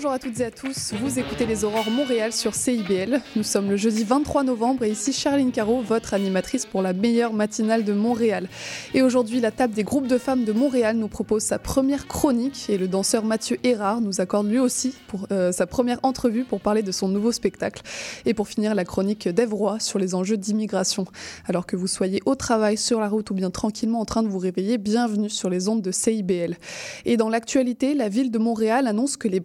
[0.00, 3.20] Bonjour à toutes et à tous, vous écoutez les Aurores Montréal sur CIBL.
[3.36, 7.34] Nous sommes le jeudi 23 novembre et ici Charline Caro, votre animatrice pour la meilleure
[7.34, 8.48] matinale de Montréal.
[8.94, 12.70] Et aujourd'hui, la table des groupes de femmes de Montréal nous propose sa première chronique
[12.70, 16.62] et le danseur Mathieu Hérard nous accorde lui aussi pour, euh, sa première entrevue pour
[16.62, 17.82] parler de son nouveau spectacle.
[18.24, 21.04] Et pour finir, la chronique d'Ève sur les enjeux d'immigration.
[21.46, 24.28] Alors que vous soyez au travail, sur la route ou bien tranquillement en train de
[24.28, 26.56] vous réveiller, bienvenue sur les ondes de CIBL.
[27.04, 29.40] Et dans l'actualité, la ville de Montréal annonce que les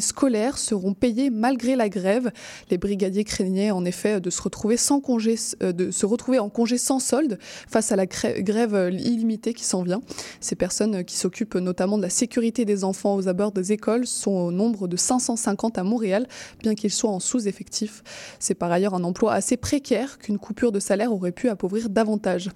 [0.00, 2.30] scolaires seront payés malgré la grève.
[2.70, 6.48] Les brigadiers craignaient en effet de se retrouver sans congé, euh, de se retrouver en
[6.48, 7.38] congé sans solde
[7.68, 10.02] face à la grève illimitée qui s'en vient.
[10.40, 14.30] Ces personnes qui s'occupent notamment de la sécurité des enfants aux abords des écoles sont
[14.30, 16.26] au nombre de 550 à Montréal,
[16.60, 18.02] bien qu'ils soient en sous-effectif.
[18.38, 22.50] C'est par ailleurs un emploi assez précaire qu'une coupure de salaire aurait pu appauvrir davantage.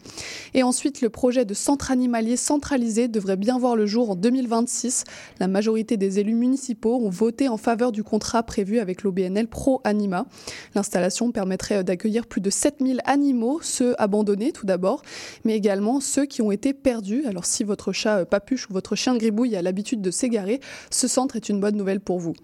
[0.55, 5.05] Et ensuite, le projet de centre animalier centralisé devrait bien voir le jour en 2026.
[5.39, 9.81] La majorité des élus municipaux ont voté en faveur du contrat prévu avec l'OBNL Pro
[9.85, 10.27] Anima.
[10.75, 15.03] L'installation permettrait euh, d'accueillir plus de 7000 animaux, ceux abandonnés tout d'abord,
[15.45, 17.25] mais également ceux qui ont été perdus.
[17.27, 21.09] Alors si votre chat euh, papuche ou votre chien gribouille a l'habitude de s'égarer, ce
[21.09, 22.35] centre est une bonne nouvelle pour vous.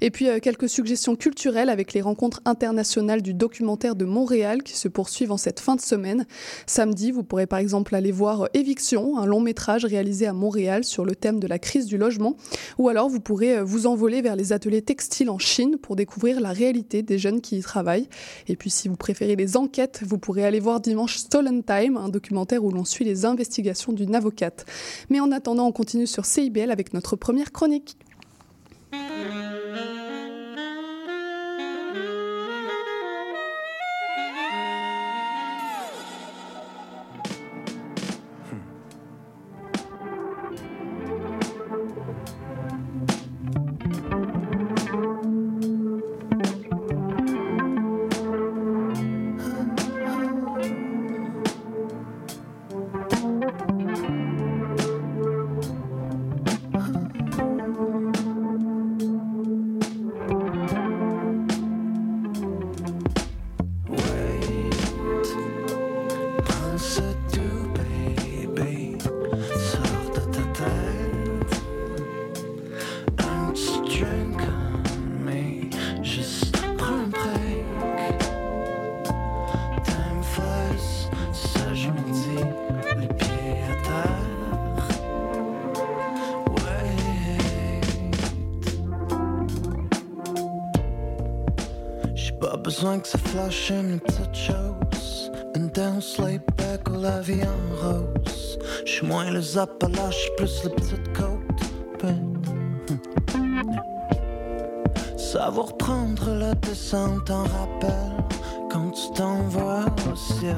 [0.00, 4.76] Et puis euh, quelques suggestions culturelles avec les rencontres internationales du documentaire de Montréal qui
[4.76, 6.26] se poursuivent en cette fin de semaine.
[6.66, 11.04] Samedi, vous pourrez par exemple aller voir Éviction, un long métrage réalisé à Montréal sur
[11.04, 12.36] le thème de la crise du logement,
[12.78, 16.50] ou alors vous pourrez vous envoler vers les ateliers textiles en Chine pour découvrir la
[16.50, 18.08] réalité des jeunes qui y travaillent.
[18.48, 22.08] Et puis si vous préférez les enquêtes, vous pourrez aller voir dimanche Stolen Time, un
[22.08, 24.66] documentaire où l'on suit les investigations d'une avocate.
[25.08, 27.96] Mais en attendant, on continue sur CIBL avec notre première chronique.
[99.56, 101.62] Appalaches, plus les petites côtes.
[105.16, 108.24] Ça va reprendre la descente en rappel
[108.70, 110.56] quand tu t'envoies au ciel.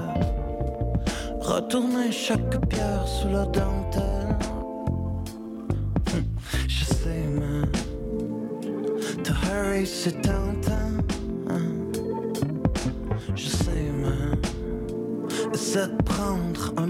[1.41, 4.37] Retourner chaque pierre sous la dentelle.
[6.69, 7.63] Je sais, mais
[9.23, 10.93] to hurry, c'est tentant.
[15.73, 16.89] c'est de prendre un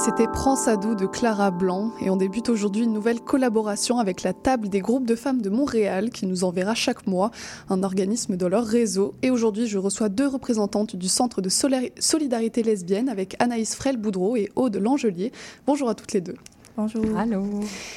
[0.00, 1.92] c'était Prends ça doux de Clara Blanc.
[2.00, 5.50] Et on débute aujourd'hui une nouvelle collaboration avec la Table des groupes de femmes de
[5.50, 7.30] Montréal qui nous enverra chaque mois
[7.68, 9.14] un organisme de leur réseau.
[9.20, 14.48] Et aujourd'hui, je reçois deux représentantes du Centre de Solidarité lesbienne avec Anaïs Frel-Boudreau et
[14.56, 15.32] Aude Langelier.
[15.66, 16.36] Bonjour à toutes les deux.
[16.78, 17.04] Bonjour.
[17.18, 17.44] Allô.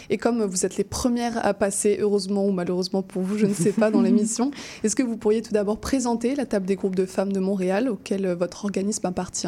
[0.10, 3.54] Et comme vous êtes les premières à passer, heureusement ou malheureusement pour vous, je ne
[3.54, 4.52] sais pas, dans l'émission,
[4.84, 7.88] est-ce que vous pourriez tout d'abord présenter la Table des groupes de femmes de Montréal
[7.88, 9.48] auquel votre organisme appartient?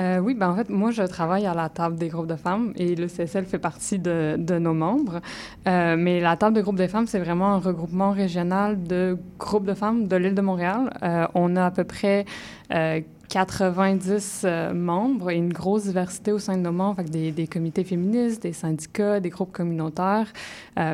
[0.00, 2.72] Euh, oui, ben en fait, moi, je travaille à la table des groupes de femmes
[2.76, 5.20] et le CSL fait partie de, de nos membres.
[5.68, 9.66] Euh, mais la table des groupes de femmes, c'est vraiment un regroupement régional de groupes
[9.66, 10.90] de femmes de l'île de Montréal.
[11.02, 12.24] Euh, on a à peu près
[12.72, 17.30] euh, 90 euh, membres et une grosse diversité au sein de nos membres, que des,
[17.30, 20.32] des comités féministes, des syndicats, des groupes communautaires.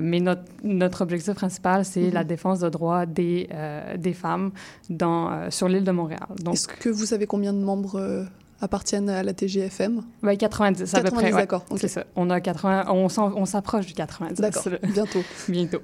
[0.02, 2.12] Mais notre, notre objectif principal, c'est Mhm.
[2.12, 3.48] la défense des droits des,
[3.96, 4.50] des femmes
[4.90, 6.26] dans, sur l'île de Montréal.
[6.52, 8.26] Est-ce que vous savez combien de membres
[8.60, 11.32] appartiennent à la TGFM Ouais, 90, à peu 90, près.
[11.32, 11.40] ouais.
[11.40, 11.64] d'accord.
[11.76, 12.04] ça.
[12.16, 15.20] On a 80, on, s'approche du 90 D'accord, bientôt.
[15.48, 15.80] bientôt.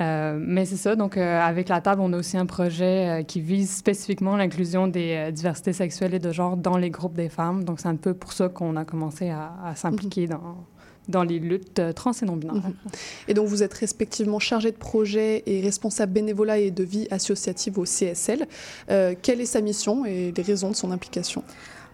[0.00, 0.96] Euh, mais c'est ça.
[0.96, 4.88] Donc, euh, avec la table, on a aussi un projet euh, qui vise spécifiquement l'inclusion
[4.88, 7.64] des diversités sexuelles et de genre dans les groupes des femmes.
[7.64, 10.56] Donc, c'est un peu pour ça qu'on a commencé à, à s'impliquer dans,
[11.08, 12.54] dans les luttes trans et non-binaires.
[12.54, 12.74] Mhm.
[13.28, 17.78] Et donc vous êtes respectivement chargé de projet et responsable bénévolat et de vie associative
[17.78, 18.46] au CSL.
[18.90, 21.42] Euh, quelle est sa mission et les raisons de son implication?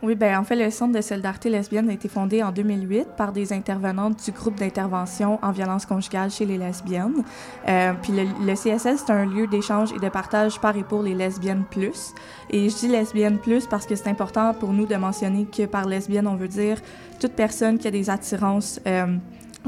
[0.02, 3.32] Oui, ben en fait, le Centre de solidarité lesbienne a été fondé en 2008 par
[3.32, 7.22] des intervenantes du groupe d'intervention en violence conjugale chez les lesbiennes.
[7.68, 11.02] Euh, puis le, le CSL, c'est un lieu d'échange et de partage par et pour
[11.02, 12.14] les lesbiennes plus.
[12.48, 15.86] Et je dis lesbiennes plus parce que c'est important pour nous de mentionner que par
[15.86, 16.78] lesbienne, on veut dire
[17.20, 19.18] toute personne qui a des attirances euh,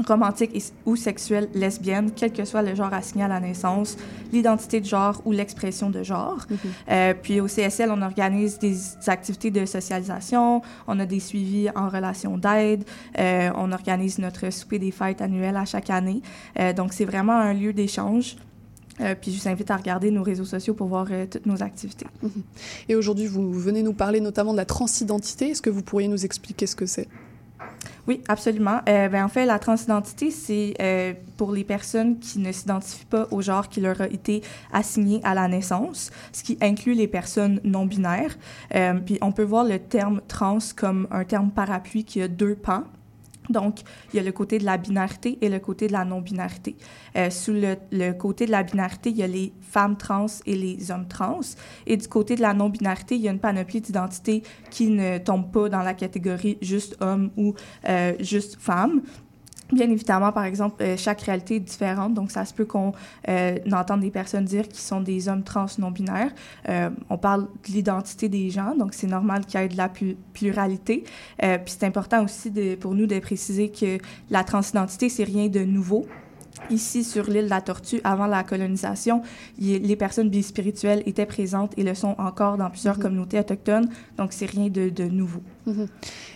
[0.07, 3.97] romantiques et- ou sexuelles lesbiennes, quel que soit le genre assigné à la naissance,
[4.31, 6.45] l'identité de genre ou l'expression de genre.
[6.89, 8.75] Euh, puis au CSL, on organise des
[9.07, 12.83] activités de socialisation, on a des suivis en relation d'aide,
[13.19, 16.21] euh, on organise notre souper des fêtes annuel à chaque année.
[16.59, 18.35] Euh, donc c'est vraiment un lieu d'échange.
[19.01, 21.63] Euh, puis je vous invite à regarder nos réseaux sociaux pour voir euh, toutes nos
[21.63, 22.05] activités.
[22.87, 25.49] Et aujourd'hui, vous venez nous parler notamment de la transidentité.
[25.49, 27.07] Est-ce que vous pourriez nous expliquer ce que c'est?
[28.05, 28.81] Oui, absolument.
[28.89, 33.27] Euh, ben, en fait, la transidentité, c'est euh, pour les personnes qui ne s'identifient pas
[33.31, 34.41] au genre qui leur a été
[34.73, 38.35] assigné à la naissance, ce qui inclut les personnes non binaires.
[38.75, 42.55] Euh, puis on peut voir le terme trans comme un terme parapluie qui a deux
[42.55, 42.83] pans.
[43.49, 43.81] Donc,
[44.13, 46.75] il y a le côté de la binarité et le côté de la non-binarité.
[47.15, 50.91] Euh, sous le, côté de la binarité, il y a les femmes trans et les
[50.91, 51.41] hommes trans.
[51.85, 55.51] Et du côté de la non-binarité, il y a une panoplie d'identités qui ne tombent
[55.51, 57.53] pas dans la catégorie juste homme ou
[57.87, 59.01] euh, juste femme.
[59.71, 62.91] Bien évidemment, par exemple, euh, chaque réalité est différente, donc ça se peut qu'on
[63.29, 66.31] euh, entende des personnes dire qu'ils sont des hommes trans non-binaires.
[66.69, 69.89] Euh, on parle de l'identité des gens, donc c'est normal qu'il y ait de la
[69.89, 71.05] pu- pluralité.
[71.39, 73.97] Puis c'est important aussi de, pour nous de préciser que
[74.29, 76.05] la transidentité, c'est rien de nouveau.
[76.69, 79.23] Ici, sur l'île de la Tortue, avant la colonisation,
[79.59, 83.01] les personnes bispirituelles étaient présentes et le sont encore dans plusieurs Mhm.
[83.03, 85.41] communautés autochtones, donc c'est rien de, de nouveau.
[85.65, 85.87] Mhm.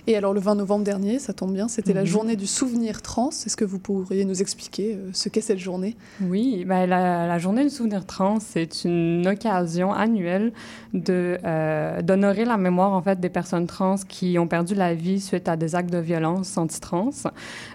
[0.07, 2.07] Et alors le 20 novembre dernier, ça tombe bien, c'était la Mhm.
[2.07, 3.29] journée du souvenir trans.
[3.29, 5.98] Est-ce que vous pourriez nous expliquer euh, ce qu'est cette journée?
[6.22, 10.53] Oui, ben la, la journée du souvenir trans, c'est une occasion annuelle
[10.93, 15.19] de euh, d'honorer la mémoire en fait des personnes trans qui ont perdu la vie
[15.19, 17.10] suite à des actes de violence anti-trans.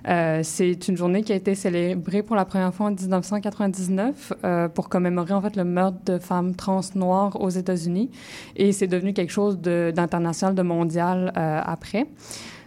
[0.08, 4.68] Euh, c'est une journée qui a été célébrée pour la première fois en 1999 euh,
[4.68, 8.10] pour commémorer en fait le meurtre de femmes trans noires aux États-Unis
[8.56, 12.06] et c'est devenu quelque chose d'international, de, mondial euh, après.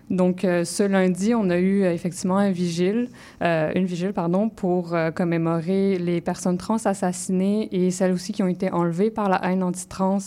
[0.10, 3.10] Donc, euh, ce lundi, on a eu euh, effectivement un vigile,
[3.42, 8.44] euh, une vigile pardon, pour euh, commémorer les personnes trans assassinées et celles aussi qui
[8.44, 10.20] ont été enlevées par la haine anti-trans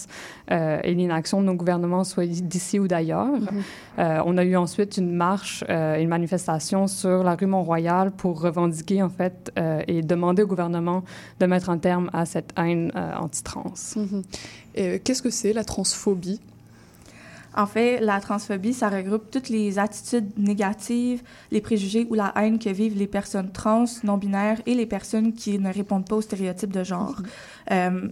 [0.50, 3.28] euh, et l'inaction de nos gouvernements, soit d'ici ou d'ailleurs.
[3.98, 8.40] Euh, on a eu ensuite une marche euh, une manifestation sur la rue Mont-Royal pour
[8.40, 11.04] revendiquer en fait euh, et demander au gouvernement
[11.38, 13.74] de mettre un terme à cette haine euh, anti-trans.
[13.96, 14.22] Mhm.
[14.78, 16.40] Euh, Qu'est-ce que c'est la transphobie?
[17.56, 22.58] En fait, la transphobie, ça regroupe toutes les attitudes négatives, les préjugés ou la haine
[22.58, 26.72] que vivent les personnes trans, non-binaires et les personnes qui ne répondent pas aux stéréotypes
[26.72, 27.20] de genre.
[27.70, 28.08] Euh,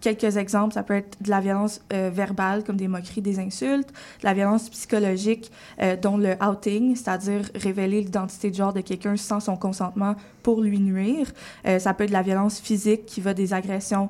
[0.00, 3.88] quelques exemples, ça peut être de la violence euh, verbale, comme des moqueries, des insultes,
[3.88, 5.50] de la violence psychologique,
[5.80, 10.62] euh, dont le outing, c'est-à-dire révéler l'identité de genre de quelqu'un sans son consentement pour
[10.62, 11.30] lui nuire.
[11.66, 14.08] Euh, ça peut être de la violence physique qui va des agressions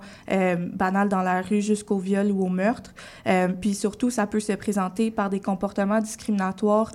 [0.75, 2.95] banales dans la rue jusqu'au viol ou au meurtre.
[3.61, 6.93] puis surtout, ça peut se présenter par des comportements discriminatoires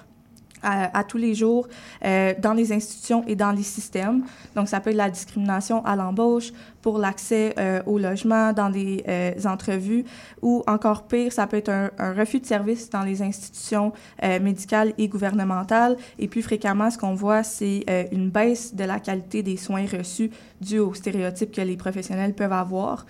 [0.61, 1.67] à, tous les jours
[2.01, 4.23] dans les institutions et dans les systèmes.
[4.55, 6.51] Donc, ça peut être la discrimination à l'embauche,
[6.83, 10.03] pour l'accès euh, au logement dans les euh, entrevues
[10.41, 14.39] ou encore pire, ça peut être un, un refus de service dans les institutions euh,
[14.39, 15.95] médicales et gouvernementales.
[16.19, 20.29] Et plus fréquemment, ce qu'on voit, c'est une baisse de la qualité des soins reçus
[20.59, 23.05] dû aux stéréotypes que les professionnels peuvent avoir.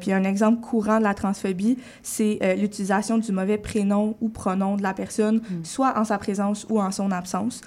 [0.00, 4.82] puis un exemple courant de la transphobie, c'est l'utilisation du mauvais prénom ou pronom de
[4.82, 5.64] la personne, mm.
[5.64, 7.60] soit en sa présence ou en son absence.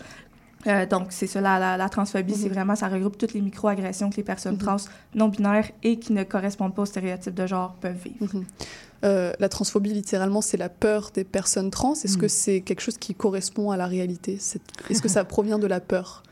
[0.68, 2.54] Euh, donc, c'est cela, la, la transphobie, c'est mhm.
[2.54, 4.62] vraiment, ça regroupe toutes les micro-agressions que les personnes mhm.
[4.62, 4.78] trans
[5.14, 8.36] non-binaires et qui ne correspondent pas aux stéréotypes de genre peuvent vivre.
[8.36, 8.46] Mhm.
[9.04, 11.94] Euh, la transphobie, littéralement, c'est la peur des personnes trans.
[11.94, 14.34] Est-ce que c'est quelque chose qui correspond à la réalité?
[14.90, 16.24] Est-ce que ça provient de la peur?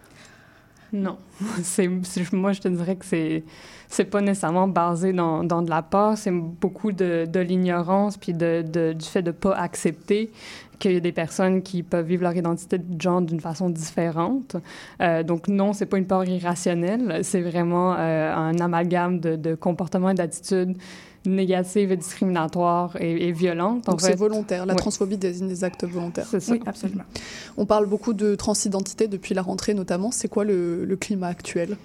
[0.93, 1.17] Non.
[2.33, 3.43] moi, je te dirais que c'est
[3.89, 8.33] c'est pas nécessairement basé dans, dans de la peur, c'est beaucoup de, de l'ignorance puis
[8.33, 10.31] de, de, du fait de pas accepter
[10.79, 14.55] qu'il y a des personnes qui peuvent vivre leur identité de genre d'une façon différente.
[15.00, 19.53] Euh, donc non, c'est pas une peur irrationnelle, c'est vraiment euh, un amalgame de, de
[19.53, 20.75] comportements et d'attitudes
[21.25, 23.86] négatives et discriminatoires et, violentes.
[23.86, 24.65] Donc c'est volontaire.
[24.65, 26.27] La transphobie désigne des actes volontaires.
[26.30, 26.53] C'est ça.
[26.53, 27.03] Oui, absolument.
[27.58, 30.12] On parle beaucoup de transidentité depuis la rentrée notamment.
[30.12, 31.77] C'est quoi le, le climat actuel?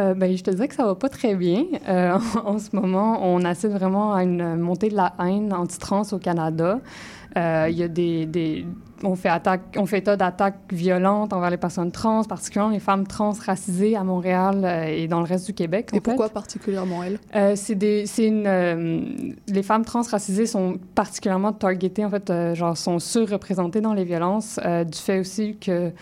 [0.00, 1.64] Euh, ben, je te dirais que ça va pas très bien.
[1.88, 6.18] Euh, en, ce moment, on assiste vraiment à une montée de la haine anti-trans au
[6.18, 6.80] Canada.
[7.36, 8.66] Euh, il y a des, des,
[9.02, 13.06] on fait attaque, on fait état d'attaques violentes envers les personnes trans, particulièrement les femmes
[13.06, 15.90] trans racisées à Montréal euh, et dans le reste du Québec.
[15.92, 17.18] Et pourquoi particulièrement elles?
[17.34, 19.02] Euh, C'est des, c'est une, euh,
[19.48, 24.58] les femmes trans racisées sont particulièrement targetées en fait, genre sont surreprésentées dans les violences
[24.58, 25.92] du fait aussi que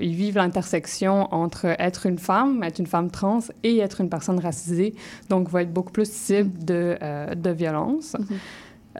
[0.00, 4.38] ils vivent l'intersection entre être une femme, être une femme trans et être une personne
[4.38, 4.94] racisée,
[5.28, 6.96] donc vont être beaucoup plus cibles de,
[7.34, 8.14] de violences.
[8.14, 8.36] Mm-hmm.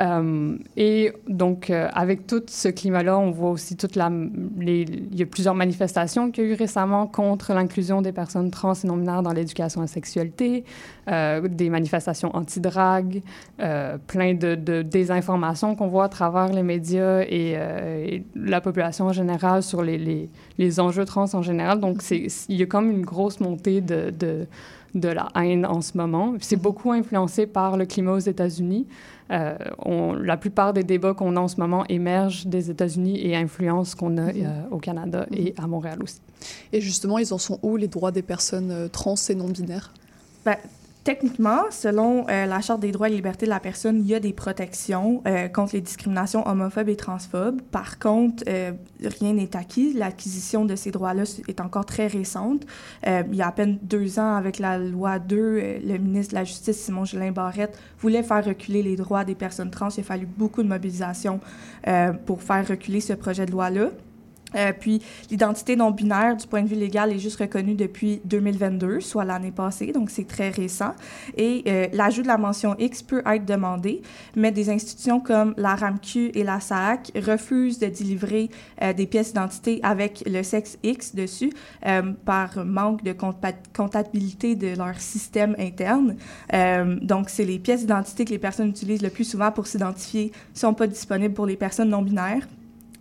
[0.01, 4.11] Euh, et donc, euh, avec tout ce climat-là, on voit aussi toute la...
[4.59, 8.51] Les, il y a plusieurs manifestations qu'il y a eu récemment contre l'inclusion des personnes
[8.51, 10.65] trans et non-binaires dans l'éducation à la sexualité,
[11.09, 13.23] euh, des manifestations anti-drague,
[13.59, 19.13] plein de, de désinformations qu'on voit à travers les médias et, et, la population en
[19.13, 21.81] général sur les, les, les enjeux trans en général.
[21.81, 24.47] Donc, c'est, il y a comme une grosse montée de, de,
[24.95, 26.35] de la haine en ce moment.
[26.41, 28.87] C'est beaucoup influencé par le climat aux États-Unis.
[29.31, 33.35] Euh, on, la plupart des débats qu'on a en ce moment émergent des États-Unis et
[33.37, 34.45] influencent ce qu'on a -hmm.
[34.45, 35.39] euh, au Canada -hmm.
[35.49, 36.21] et à Montréal aussi.
[36.73, 39.93] Et justement, ils en sont où les droits des personnes euh, trans et non binaires
[40.45, 40.57] ben,
[41.05, 44.21] Techniquement, selon euh, la Charte des droits et libertés de la personne, il y a
[44.21, 47.61] des protections euh, contre les discriminations homophobes et transphobes.
[47.61, 48.73] Par contre, euh,
[49.21, 49.93] rien n'est acquis.
[49.93, 52.63] L'acquisition de ces droits-là est encore très récente.
[53.07, 56.33] Euh, il y a à peine deux ans, avec la loi 2, euh, le ministre
[56.33, 59.91] de la Justice, Simon Gélin Barrette, voulait faire reculer les droits des personnes trans.
[59.91, 61.39] Il a fallu beaucoup de mobilisation
[61.87, 63.91] euh, pour faire reculer ce projet de loi-là.
[64.55, 69.01] Euh, puis l'identité non binaire du point de vue légal est juste reconnue depuis 2022,
[69.01, 70.93] soit l'année passée, donc c'est très récent.
[71.37, 74.03] Et euh, l'ajout de la mention X peut être demandé,
[74.37, 78.51] mais des institutions comme la RAMQ et la SAC refusent de délivrer
[78.83, 81.53] euh, des pièces d'identité avec le sexe X dessus
[81.87, 83.15] euh, par manque de
[83.77, 86.17] comptabilité de leur système interne.
[86.53, 90.33] Euh, donc c'est les pièces d'identité que les personnes utilisent le plus souvent pour s'identifier
[90.53, 92.47] sont pas disponibles pour les personnes non binaires.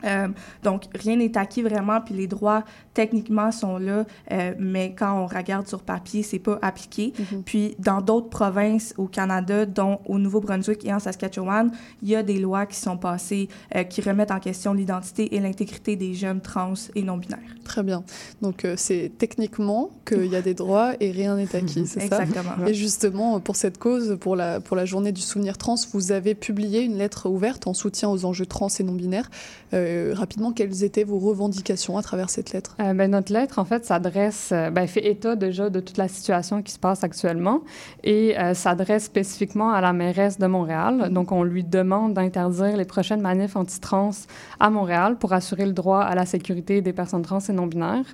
[0.04, 0.28] Euh,
[0.64, 5.28] donc, rien n'est acquis vraiment, puis les droits techniquement sont là, euh, mais quand on
[5.28, 7.14] regarde sur papier, c'est pas appliqué.
[7.18, 7.44] Mm -hmm.
[7.44, 11.72] Puis, dans d'autres provinces au Canada, dont au Nouveau-Brunswick et en Saskatchewan,
[12.02, 15.40] il y a des lois qui sont passées euh, qui remettent en question l'identité et
[15.40, 17.40] l'intégrité des jeunes trans et non-binaires.
[17.64, 18.04] Très bien.
[18.42, 22.24] Donc, euh, c'est techniquement qu'il y a des droits et rien n'est acquis, c'est ça?
[22.24, 22.66] Exactement.
[22.68, 26.36] Et justement, pour cette cause, pour la, pour la journée du souvenir trans, vous avez
[26.36, 29.30] publié une lettre ouverte en soutien aux enjeux trans et non-binaires.
[29.74, 32.76] Euh, rapidement, quelles étaient vos revendications à travers cette lettre?
[32.84, 36.08] Euh, ben, Notre lettre, en fait, s'adresse, euh, ben, fait état déjà de toute la
[36.08, 37.62] situation qui se passe actuellement
[38.04, 41.10] et euh, s'adresse spécifiquement à la mairesse de Montréal.
[41.12, 44.12] Donc, on lui demande d'interdire les prochaines manifs anti-trans
[44.60, 48.06] à Montréal pour assurer le droit à la sécurité des personnes trans et non-binaires.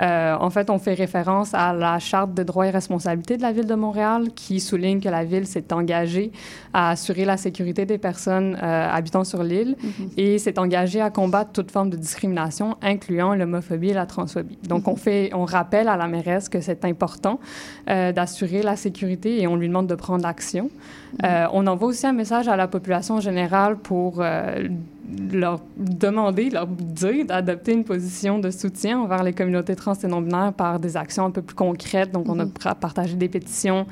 [0.00, 3.52] Euh, en fait, on fait référence à la Charte de droits et responsabilités de la
[3.52, 6.32] Ville de Montréal qui souligne que la Ville s'est engagée
[6.72, 10.08] à assurer la sécurité des personnes habitant sur l'île mm -hmm.
[10.16, 14.58] et s'est engagée à combattre toute forme de discrimination, incluant l'homophobie et la transphobie.
[14.68, 17.38] Donc, on, fait, on rappelle à la mairesse que c'est important
[17.88, 20.70] euh, d'assurer la sécurité et on lui demande de prendre action.
[21.24, 24.68] Euh, on envoie aussi un message à la population générale pour euh,
[25.32, 30.52] leur demander, leur dire d'adopter une position de soutien envers les communautés trans et non-binaires
[30.54, 32.10] par des actions un peu plus concrètes.
[32.12, 32.52] Donc, on a Mhm.
[32.80, 33.86] partagé des pétitions,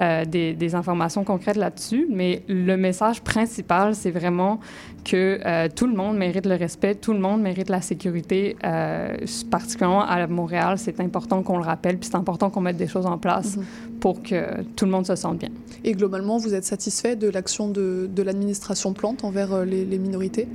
[0.00, 2.06] euh, des, des informations concrètes là-dessus.
[2.10, 4.60] Mais le message principal, c'est vraiment
[5.04, 9.16] que euh, tout le monde mérite le respect, tout le monde mérite la sécurité, euh,
[9.50, 10.76] particulièrement à Montréal.
[10.76, 13.64] C'est important qu'on le rappelle, puis c'est important qu'on mette des choses en place Mhm.
[14.00, 15.48] pour que tout le monde se sente bien.
[15.84, 20.46] Et globalement, vous êtes satisfait de l'action de, de l'administration Plante envers les, les minorités?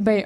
[0.00, 0.24] Ben,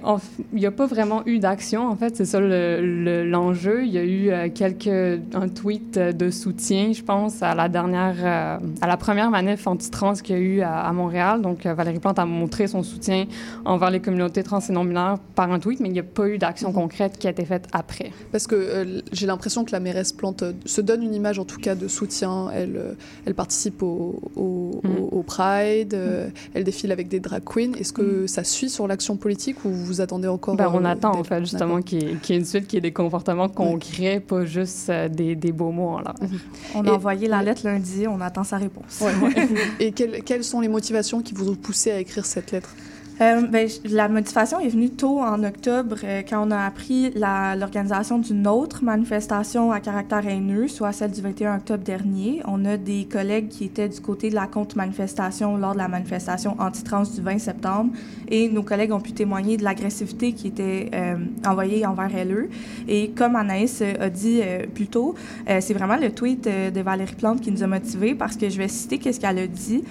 [0.52, 3.84] il n'y a pas vraiment eu d'action, en fait, c'est ça le- le- l'enjeu.
[3.84, 4.86] il y a eu euh, quelques,
[5.34, 9.66] un tweet euh, de soutien, je pense, à la dernière, euh, à la première manif
[9.66, 11.42] anti-trans qu'il y a eu à, à Montréal.
[11.42, 13.26] Donc, euh, Valérie Plante a montré son soutien
[13.64, 16.38] envers les communautés trans et non-binaires par un tweet, mais il n'y a pas eu
[16.38, 16.74] d'action Mhm.
[16.76, 18.12] concrète qui a été faite après.
[18.30, 21.74] Parce que j'ai l'impression que la mairesse Plante se donne une image en tout cas
[21.74, 22.48] de soutien.
[22.54, 22.94] Elle,
[23.26, 27.72] elle participe au, au, au- au Pride, euh, elle défile avec des drag queens.
[27.76, 31.12] Est-ce que ça suit sur l'action politique ou vous attendez encore Ben, on euh, attend,
[31.18, 32.92] en fait, justement, qu'il y, ait- qu'il y ait une suite, qu'il y ait des
[32.92, 36.14] comportements concrets, pas juste euh, des, des beaux mots en l'air.
[36.74, 39.00] On Et- a envoyé la lettre lundi, on attend sa réponse.
[39.00, 39.48] Ouais, ouais.
[39.80, 42.74] Et quelles, quelles sont les motivations qui vous ont poussé à écrire cette lettre?
[43.20, 48.18] Euh, ben, la motivation est venue tôt en octobre euh, quand on a appris l'organisation
[48.18, 52.42] d'une autre manifestation à caractère haineux, soit celle du 21 octobre dernier.
[52.44, 56.56] On a des collègues qui étaient du côté de la contre-manifestation lors de la manifestation
[56.58, 57.92] anti-trans du 20 septembre
[58.28, 61.14] et nos collègues ont pu témoigner de l'agressivité qui était euh,
[61.46, 62.48] envoyée envers elles.
[62.88, 64.40] Et comme Anaïs a dit
[64.74, 65.14] plus tôt,
[65.46, 68.68] c'est vraiment le tweet de Valérie Plante qui nous a motivés parce que je vais
[68.68, 69.84] citer qu'est-ce qu'elle a dit.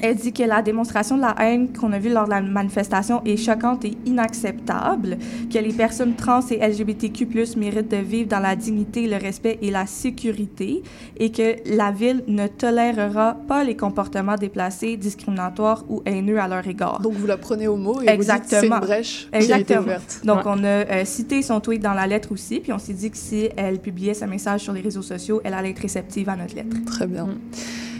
[0.00, 3.22] Elle dit que la démonstration de la haine qu'on a vue lors de la manifestation
[3.24, 5.18] est choquante et inacceptable,
[5.52, 9.70] que les personnes trans et LGBTQ+ méritent de vivre dans la dignité, le respect et
[9.70, 10.82] la sécurité,
[11.16, 16.66] et que la ville ne tolérera pas les comportements déplacés, discriminatoires ou haineux à leur
[16.66, 17.00] égard.
[17.00, 18.78] Donc vous la prenez au mot et vous dites que c'est une Exactement.
[18.80, 19.82] brèche qui a été Exactement.
[19.82, 20.20] ouverte.
[20.24, 23.10] Donc, on a euh, cité son tweet dans la lettre aussi, puis on s'est dit
[23.10, 26.36] que si elle publiait ce message sur les réseaux sociaux, elle allait être réceptive à
[26.36, 26.76] notre lettre.
[26.86, 27.26] Très bien.
[27.26, 27.38] Mm.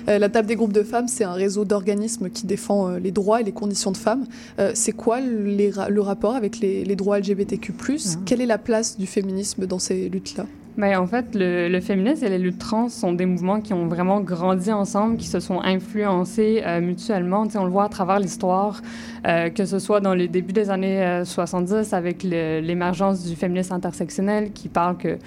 [0.09, 3.11] Euh, la table des groupes de femmes, c'est un réseau d'organismes qui défend euh, les
[3.11, 4.25] droits et les conditions de femmes.
[4.59, 8.19] Euh, c'est quoi les le rapport avec les, les droits LGBTQ Ah.
[8.25, 10.47] Quelle est la place du féminisme dans ces luttes-là?
[10.79, 13.89] Mais en fait, le, le féminisme et les luttes trans sont des mouvements qui ont
[13.89, 17.49] vraiment grandi ensemble, qui se sont influencés euh, mutuellement.
[17.57, 18.81] On le voit à travers l'histoire,
[19.27, 23.75] euh, que ce soit dans le début des années euh, 70 avec l'émergence du féminisme
[23.75, 25.19] intersectionnel qui parle que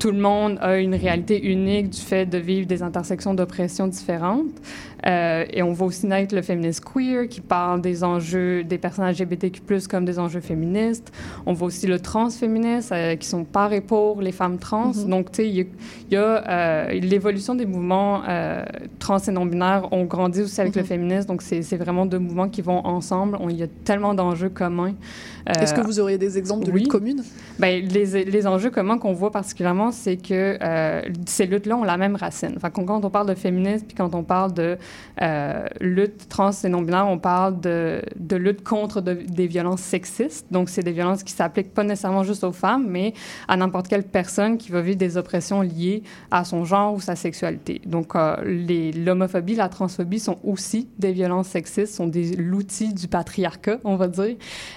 [0.00, 4.46] tout le monde a une réalité unique du fait de vivre des intersections d'oppression différentes.
[5.06, 9.06] Euh, et on voit aussi naître le féminisme queer qui parle des enjeux des personnes
[9.10, 11.12] LGBTQ+, comme des enjeux féministes.
[11.46, 14.92] On voit aussi le transféminisme euh, qui sont par et pour les femmes trans.
[14.94, 15.08] Mhm.
[15.08, 15.66] Donc, tu sais, il
[16.10, 18.22] y a, euh, l'évolution des mouvements
[18.98, 21.28] trans et non-binaires ont grandi aussi avec le féminisme.
[21.28, 23.36] Donc, c'est vraiment deux mouvements qui vont ensemble.
[23.40, 24.94] On- Il y a tellement d'enjeux communs.
[25.46, 26.80] Est-ce que vous auriez des exemples de oui.
[26.80, 27.22] luttes communes
[27.58, 30.56] ben, les, les enjeux communs qu'on voit particulièrement, c'est que
[31.26, 32.56] ces luttes-là ont la même racine.
[32.56, 34.78] Que quand on parle de féminisme, puis quand on parle de
[35.22, 38.00] euh, lutte trans et non-binaire, on parle de,
[38.36, 40.46] lutte contre de- des violences sexistes.
[40.50, 43.12] Donc, c'est des violences qui s'appliquent pas nécessairement juste aux femmes, mais
[43.48, 47.16] à n'importe quelle personne qui va vivre des oppressions liées à son genre ou sa
[47.16, 47.80] sexualité.
[47.84, 48.36] Donc, euh,
[49.04, 54.08] l'homophobie, la transphobie sont aussi des violences sexistes, sont des l'outil du patriarcat, on va
[54.08, 54.36] dire,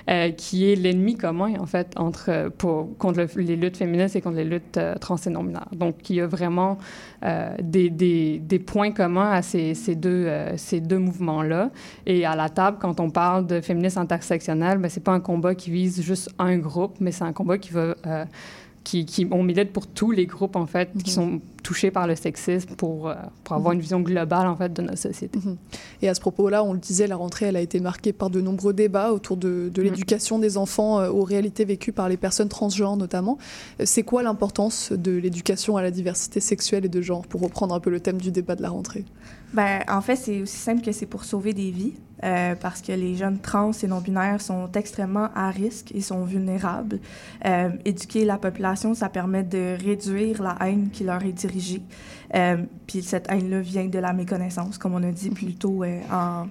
[0.09, 2.49] euh, qui est l'ennemi commun, en fait, entre,
[2.97, 5.69] contre le- les luttes féministes et contre les luttes trans et non-binaires.
[5.73, 6.77] Donc, il y a vraiment
[7.61, 11.71] des points communs à ces, ces deux, euh, ces deux mouvements-là.
[12.05, 15.55] Et à la table, quand on parle de féminisme intersectionnel, ben, c'est pas un combat
[15.55, 17.95] qui vise juste un groupe, mais c'est un combat qui va...
[18.83, 22.15] qui, qui, on milite pour tous les groupes, en fait, qui sont touchés par le
[22.15, 23.15] sexisme pour, euh,
[23.45, 25.39] pour avoir une vision globale, en fait, de notre société.
[25.39, 25.55] Mhm.
[26.01, 28.41] Et à ce propos-là, on le disait, la rentrée, elle a été marquée par de
[28.41, 29.85] nombreux débats autour de, de Mm.
[29.85, 33.37] l'éducation des enfants euh, aux réalités vécues par les personnes transgenres notamment.
[33.79, 37.73] Euh, C'est quoi l'importance de l'éducation à la diversité sexuelle et de genre, pour reprendre
[37.73, 39.05] un peu le thème du débat de la rentrée?
[39.53, 42.91] Ben, en fait, c'est aussi simple que c'est pour sauver des vies, euh, parce que
[42.91, 46.99] les jeunes trans et non-binaires sont extrêmement à risque et sont vulnérables.
[47.45, 51.81] Euh, éduquer la population, ça permet de réduire la haine qui leur est dirigée.
[52.35, 52.57] Euh,
[52.87, 56.47] puis cette haine-là vient de la méconnaissance, comme on a dit plus tôt en,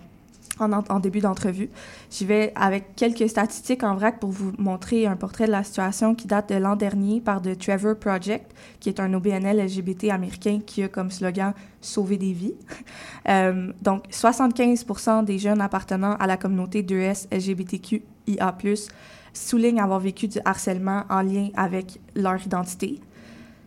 [0.58, 1.70] en, début d'entrevue.
[2.10, 6.14] J'y vais avec quelques statistiques en vrac pour vous montrer un portrait de la situation
[6.14, 10.60] qui date de l'an dernier par The Trevor Project, qui est un OBNL LGBT américain
[10.64, 12.54] qui a comme slogan Sauver des vies.
[13.28, 14.84] Euh, donc, 75
[15.24, 18.56] des jeunes appartenant à la communauté 2S LGBTQIA,
[19.32, 23.00] soulignent avoir vécu du harcèlement en lien avec leur identité.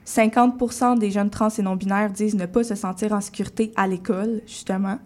[0.03, 4.41] 50 des jeunes trans et non-binaires disent ne pas se sentir en sécurité à l'école,
[4.45, 4.99] justement.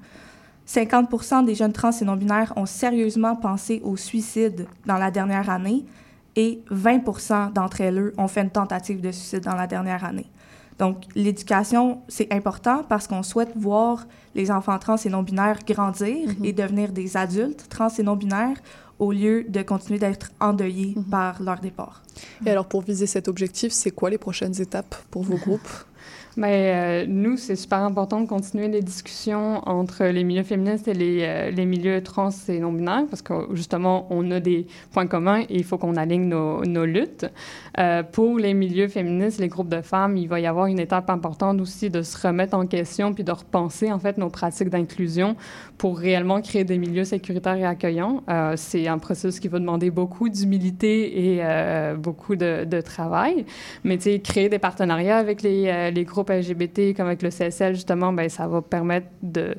[0.74, 5.84] 50 des jeunes trans et non-binaires ont sérieusement pensé au suicide dans la dernière année
[6.36, 10.28] et 20 d'entre elles ont fait une tentative de suicide dans la dernière année.
[10.78, 14.06] Donc, l'éducation, c'est important parce qu'on souhaite voir
[14.36, 16.46] les enfants trans et non-binaires grandir Mhm.
[16.46, 18.58] et devenir des adultes trans et non-binaires
[19.00, 21.04] au lieu de continuer d'être endeuillés Mhm.
[21.06, 22.04] par leur départ.
[22.46, 25.68] Et alors, pour viser cet objectif, c'est quoi les prochaines étapes pour vos groupes?
[26.40, 30.94] Mais euh, nous, c'est super important de continuer les discussions entre les milieux féministes et
[30.94, 35.58] les, euh, milieux trans et non-binaires parce que justement, on a des points communs et
[35.58, 37.26] il faut qu'on aligne nos, luttes.
[37.78, 41.10] Euh, pour les milieux féministes, les groupes de femmes, il va y avoir une étape
[41.10, 45.36] importante aussi de se remettre en question puis de repenser en fait nos pratiques d'inclusion
[45.78, 48.24] pour réellement créer des milieux sécuritaires et accueillants.
[48.56, 51.44] C'est un processus qui va demander beaucoup d'humilité et
[51.98, 53.46] beaucoup de, travail.
[53.84, 58.48] Mais créer des partenariats avec les groupes LGBT, comme avec le CSL, justement, ben, ça
[58.48, 59.56] va permettre de,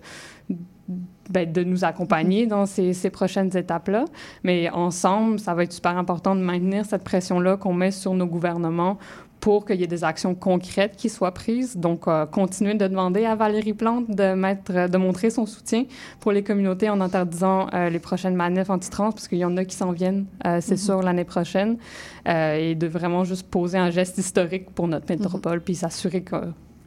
[1.28, 4.04] ben, de nous accompagner dans ces, ces prochaines étapes-là.
[4.42, 8.26] Mais ensemble, ça va être super important de maintenir cette pression-là qu'on met sur nos
[8.26, 8.98] gouvernements
[9.40, 11.76] pour qu'il y ait des actions concrètes qui soient prises.
[11.76, 15.84] Donc, euh, continuer de demander à Valérie Plante de, mettre, de montrer son soutien
[16.20, 19.64] pour les communautés en interdisant euh, les prochaines manifs anti-trans, parce qu'il y en a
[19.64, 21.78] qui s'en viennent, euh, c'est sûr, l'année prochaine,
[22.26, 26.36] et de vraiment juste poser un geste historique pour notre métropole, puis s'assurer que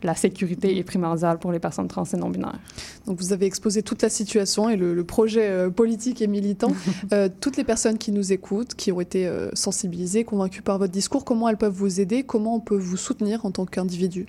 [0.04, 2.60] la sécurité est primordiale pour les personnes trans et non-binaires.
[3.06, 6.72] Donc, vous avez exposé toute la situation et le, le projet euh, politique et militant.
[7.12, 10.92] Euh, toutes les personnes qui nous écoutent, qui ont été euh, sensibilisées, convaincues par votre
[10.92, 12.24] discours, comment elles peuvent vous aider?
[12.24, 14.26] Comment on peut vous soutenir en tant qu'individu?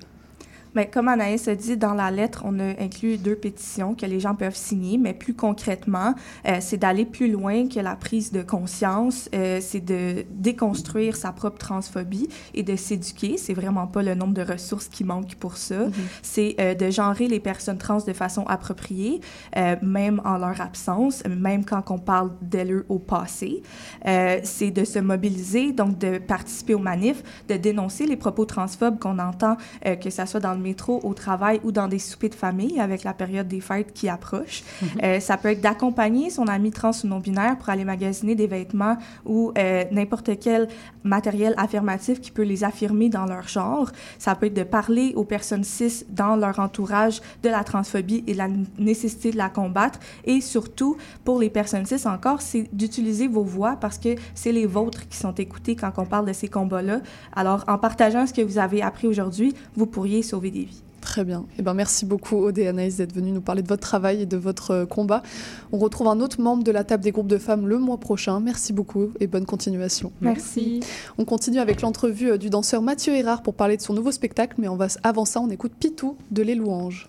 [0.75, 4.21] Mais comme Anaïs a dit, dans la lettre, on a inclus deux pétitions que les
[4.21, 6.15] gens peuvent signer, mais plus concrètement,
[6.47, 11.33] euh, c'est d'aller plus loin que la prise de conscience, euh, c'est de déconstruire sa
[11.33, 13.37] propre transphobie et de s'éduquer.
[13.37, 15.87] C'est vraiment pas le nombre de ressources qui manquent pour ça.
[16.23, 19.21] C'est euh, de genrer les personnes trans de façon appropriée,
[19.57, 23.63] euh, même en leur absence, même quand on parle d'elles au passé.
[24.07, 28.99] Euh, c'est de se mobiliser, donc de participer aux manifs, de dénoncer les propos transphobes
[28.99, 29.57] qu'on entend,
[29.87, 32.81] euh, que ça soit dans le métro, au travail ou dans des soupers de famille
[32.81, 34.63] avec la période des fêtes qui approche.
[35.03, 38.97] Euh, ça peut être d'accompagner son ami trans ou non-binaire pour aller magasiner des vêtements
[39.25, 40.69] ou euh, n'importe quel
[41.03, 43.91] matériel affirmatif qui peut les affirmer dans leur genre.
[44.19, 48.33] Ça peut être de parler aux personnes cis dans leur entourage de la transphobie et
[48.33, 48.49] de la
[48.79, 49.99] nécessité de la combattre.
[50.25, 54.67] Et surtout, pour les personnes cis encore, c'est d'utiliser vos voix parce que c'est les
[54.67, 57.01] vôtres qui sont écoutées quand on parle de ces combats-là.
[57.35, 60.83] Alors, en partageant ce que vous avez appris aujourd'hui, vous pourriez sauver des vies.
[61.05, 61.45] Très bien.
[61.59, 64.27] Eh ben, merci beaucoup, Aude et Anaïs, d'être venus nous parler de votre travail et
[64.27, 65.23] de votre euh, combat.
[65.71, 68.41] On retrouve un autre membre de la table des groupes de femmes le mois prochain.
[68.41, 70.13] Merci beaucoup et bonne continuation.
[70.23, 70.81] Merci.
[71.19, 74.55] On continue avec l'entrevue euh, du danseur Mathieu Hérard pour parler de son nouveau spectacle,
[74.59, 77.09] mais on va, avant ça, on écoute Pitou de Les Louanges.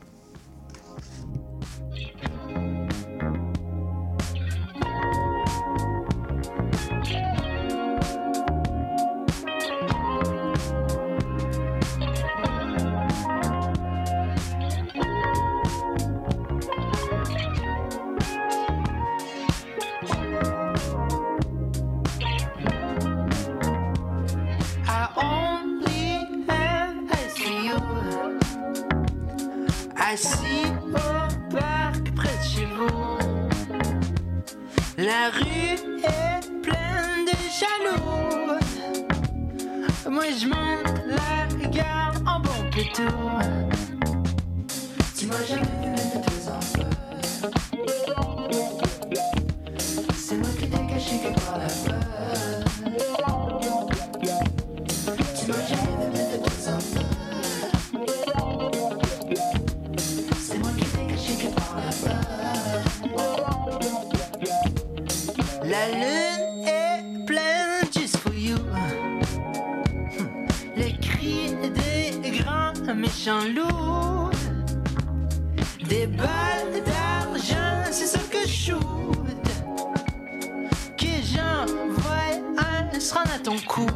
[35.06, 38.58] La rue est pleine de jaloux.
[40.10, 43.04] Moi je monte la gare en bon pétou.
[45.16, 46.90] Tu m'as jamais vu mettre tes enfants.
[50.16, 51.45] C'est moi qui t'ai caché quelque
[73.26, 73.32] Des
[76.06, 78.78] balles d'argent, c'est ça que je shoot.
[80.96, 83.88] Que j'envoie un se à ton cou.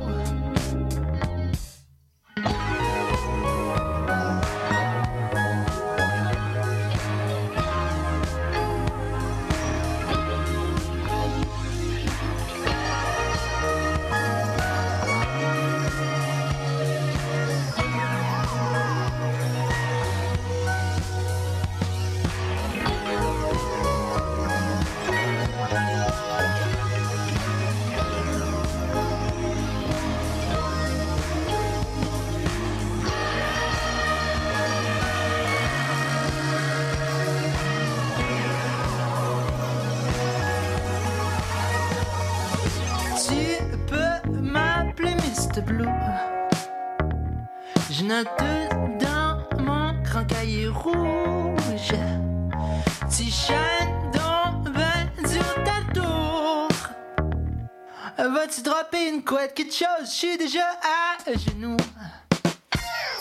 [59.30, 60.06] Couette, quelque chose?
[60.06, 61.78] Je suis déjà à genoux.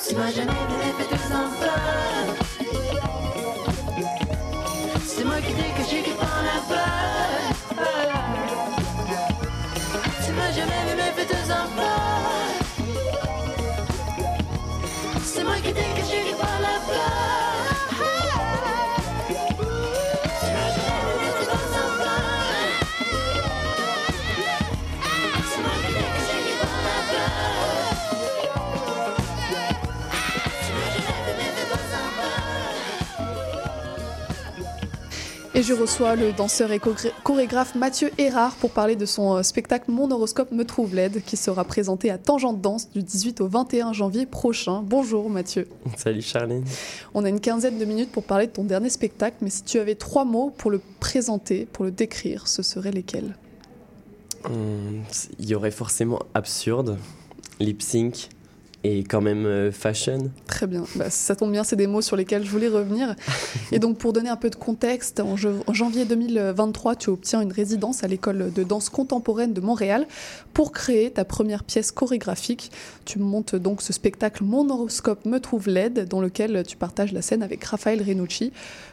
[0.08, 0.52] Tu m'as jamais
[0.96, 2.47] fait des enfants.
[35.58, 39.42] Et je reçois le danseur et choré- chorégraphe Mathieu Erard pour parler de son euh,
[39.42, 43.48] spectacle Mon horoscope me trouve laide qui sera présenté à Tangente Danse du 18 au
[43.48, 44.82] 21 janvier prochain.
[44.84, 45.66] Bonjour Mathieu.
[45.96, 46.62] Salut Charlène.
[47.12, 49.80] On a une quinzaine de minutes pour parler de ton dernier spectacle, mais si tu
[49.80, 53.34] avais trois mots pour le présenter, pour le décrire, ce seraient lesquels?
[54.44, 55.02] Hum,
[55.40, 56.98] Il y aurait forcément absurde,
[57.58, 58.28] lip sync
[58.84, 60.30] et quand même euh, fashion.
[60.46, 63.16] Très bien, Bah, ça tombe bien, c'est des mots sur lesquels je voulais revenir.
[63.72, 67.40] Et donc pour donner un peu de contexte, en, je- en janvier 2023, tu obtiens
[67.40, 70.06] une résidence à l'école de danse contemporaine de Montréal
[70.54, 72.70] pour créer ta première pièce chorégraphique.
[73.04, 77.20] Tu montes donc ce spectacle Mon horoscope me trouve laide, dans lequel tu partages la
[77.20, 78.52] scène avec Raphaël Renucci.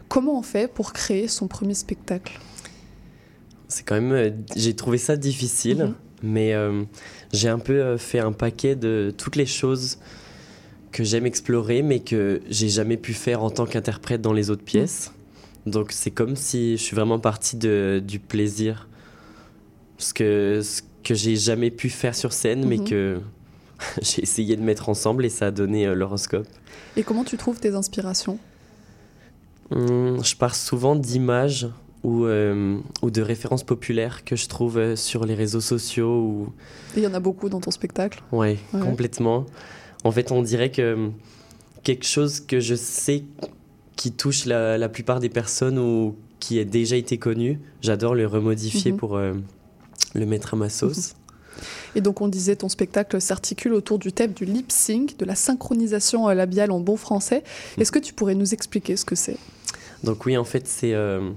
[0.09, 2.39] Comment on fait pour créer son premier spectacle?
[3.67, 4.11] C'est quand même.
[4.11, 5.93] euh, j'ai trouvé ça difficile, Mhm.
[6.23, 6.83] mais euh,
[7.35, 9.97] j'ai un peu euh, fait un paquet de toutes les choses
[10.91, 14.63] que j'aime explorer, mais que j'ai jamais pu faire en tant qu'interprète dans les autres
[14.63, 15.11] pièces.
[15.65, 18.87] Donc c'est comme si je suis vraiment parti de, du plaisir.
[19.97, 22.83] Ce que, ce que j'ai jamais pu faire sur scène, mais Mhm.
[22.87, 23.19] que
[24.01, 26.47] j'ai essayé de mettre ensemble et ça a donné euh, l'horoscope.
[26.97, 28.37] Et comment tu trouves tes inspirations?
[29.71, 31.67] Hum, je pars souvent d'images
[32.05, 36.21] ou, euh, ou de références populaires que je trouve euh, sur les réseaux sociaux.
[36.21, 36.47] Ou...
[36.95, 38.21] Et Il y en a beaucoup dans ton spectacle.
[38.31, 38.79] Ouais, Ouais.
[38.81, 39.45] complètement.
[40.03, 41.13] En fait, on dirait que hum,
[41.83, 43.23] quelque chose que je sais
[43.95, 48.27] qui touche la, la plupart des personnes ou qui a déjà été connu, j'adore le
[48.27, 48.97] remodifier Mhm.
[48.97, 49.33] pour euh,
[50.13, 51.15] le mettre à ma sauce.
[51.95, 55.33] Et donc on disait ton spectacle s'articule autour du thème du lip sync, de la
[55.35, 57.43] synchronisation euh, labiale en bon français.
[57.77, 59.37] Est-ce que tu pourrais nous expliquer ce que c'est?
[60.03, 61.31] Donc oui, en fait, c'est euh,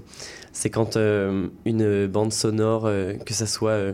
[0.59, 3.93] c'est quand euh, une bande sonore, euh, que ça soit euh,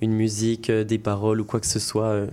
[0.00, 2.26] une musique, des paroles ou quoi que ce soit,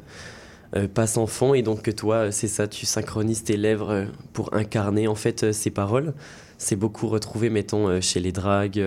[0.94, 5.08] passe en fond et donc que toi, c'est ça, tu synchronises tes lèvres pour incarner
[5.10, 6.14] en fait ces paroles.
[6.58, 8.84] C'est beaucoup retrouvé, mettons, chez les dragues.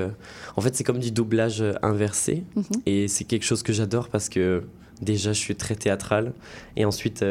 [0.56, 2.64] En fait, c'est comme du doublage inversé Mhm.
[2.86, 4.64] et c'est quelque chose que j'adore parce que
[5.02, 6.32] déjà, je suis très théâtral
[6.76, 7.22] et ensuite.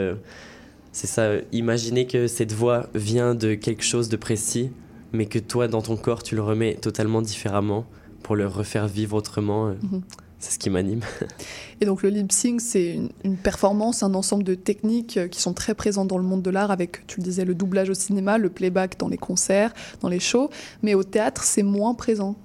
[0.92, 4.72] c'est ça, imaginer que cette voix vient de quelque chose de précis,
[5.14, 7.86] mais que toi, dans ton corps, tu le remets totalement différemment
[8.24, 9.68] pour le refaire vivre autrement.
[9.68, 10.02] euh, Mhm.
[10.38, 11.00] C'est ce qui m'anime.
[11.82, 15.42] Et donc le lip sync, c'est une, une performance, un ensemble de techniques euh, qui
[15.42, 17.94] sont très présentes dans le monde de l'art avec, tu le disais, le doublage au
[17.96, 20.50] cinéma, le playback dans les concerts, dans les shows,
[20.84, 22.36] mais au théâtre, c'est moins présent.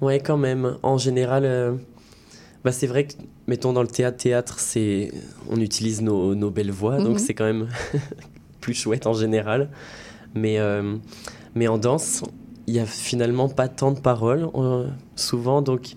[0.00, 0.76] Ouais, quand même.
[0.82, 1.72] En général, euh,
[2.64, 3.14] bah, c'est vrai que,
[3.46, 5.12] mettons, dans le théâtre, théâtre, c'est...
[5.48, 7.04] on utilise nos, nos belles voix, Mhm.
[7.04, 7.68] donc c'est quand même
[8.60, 9.70] plus chouette en général.
[10.36, 10.96] Mais, euh,
[11.54, 12.22] mais en danse,
[12.66, 15.62] il y a finalement pas tant de paroles, euh, souvent.
[15.62, 15.94] Donc,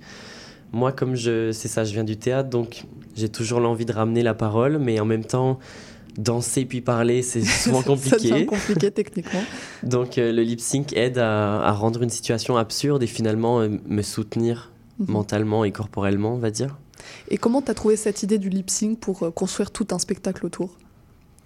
[0.72, 4.24] moi, comme je, c'est ça, je viens du théâtre, donc j'ai toujours l'envie de ramener
[4.24, 5.60] la parole, mais en même temps,
[6.18, 8.46] danser puis parler, c'est souvent Ça devient compliqué.
[8.46, 9.42] compliqué techniquement.
[9.84, 14.02] Donc euh, le lip sync aide à, à rendre une situation absurde et finalement me
[14.02, 15.12] soutenir Mhm.
[15.14, 16.78] mentalement et corporellement, on va dire.
[17.30, 20.46] Et comment tu as trouvé cette idée du lip sync pour construire tout un spectacle
[20.46, 20.78] autour?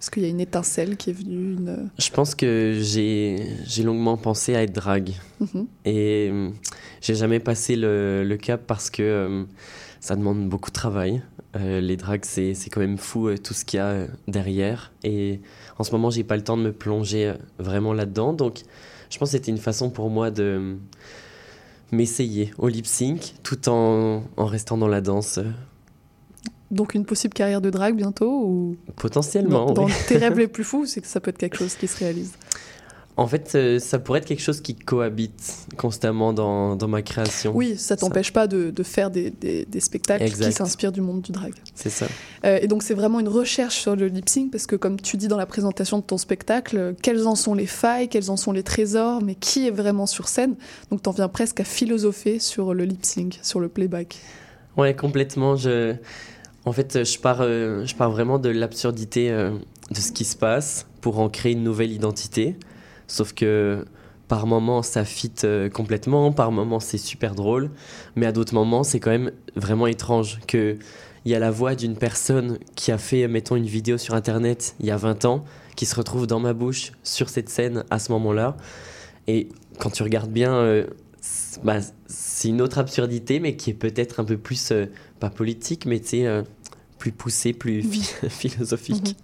[0.04, 1.88] Est-ce qu'il y a une étincelle qui est venue une...
[1.98, 3.38] Je pense que j'ai
[3.82, 5.66] longuement pensé à être drague Mhm.
[5.86, 6.50] et euh,
[7.00, 9.44] j'ai jamais passé le, le cap parce que euh,
[10.00, 11.22] ça demande beaucoup de travail.
[11.56, 14.92] Euh, les dragues, c'est quand même fou euh, tout ce qu'il y a euh, derrière
[15.04, 15.40] et
[15.78, 18.34] en ce moment, j'ai pas le temps de me plonger euh, vraiment là-dedans.
[18.34, 18.58] Donc,
[19.08, 20.74] je pense que c'était une façon pour moi de euh,
[21.92, 25.40] m'essayer au lip sync tout en, en restant dans la danse.
[26.70, 29.66] Donc une possible carrière de drague bientôt ou Potentiellement.
[29.66, 29.92] dans, dans oui.
[30.08, 32.32] tes rêves les plus fous, c'est que ça peut être quelque chose qui se réalise.
[33.16, 37.52] En fait, euh, ça pourrait être quelque chose qui cohabite constamment dans, dans ma création.
[37.54, 40.46] Oui, ça t'empêche pas de, de faire des, des- des spectacles Exact.
[40.48, 41.52] qui s'inspirent du monde du drag.
[41.76, 42.06] C'est ça.
[42.44, 45.16] Euh, et donc c'est vraiment une recherche sur le lip sync parce que comme tu
[45.16, 48.50] dis dans la présentation de ton spectacle, quelles en sont les failles, quels en sont
[48.50, 50.56] les trésors, mais qui est vraiment sur scène?
[50.90, 54.18] Donc t'en viens presque à philosopher sur le lip sync, sur le playback.
[54.76, 55.54] Ouais, complètement.
[55.54, 55.94] Je...
[56.64, 59.50] En fait, je pars, euh, je pars vraiment de l'absurdité euh,
[59.90, 62.56] de ce qui se passe pour en créer une nouvelle identité.
[63.06, 63.84] Sauf que
[64.28, 67.70] par moments, ça fit euh, complètement, par moments, c'est super drôle,
[68.16, 70.78] mais à d'autres moments, c'est quand même vraiment étrange que
[71.26, 74.74] il y a la voix d'une personne qui a fait, mettons, une vidéo sur Internet
[74.80, 77.98] il y a 20 ans, qui se retrouve dans ma bouche sur cette scène à
[77.98, 78.56] ce moment-là.
[79.26, 79.48] Et
[79.78, 80.86] quand tu regardes bien, euh,
[81.62, 84.86] bah, c'est une autre absurdité, mais qui est peut-être un peu plus, euh,
[85.20, 86.42] pas politique, mais tu sais, euh,
[86.98, 89.16] plus poussée, plus phi- philosophique.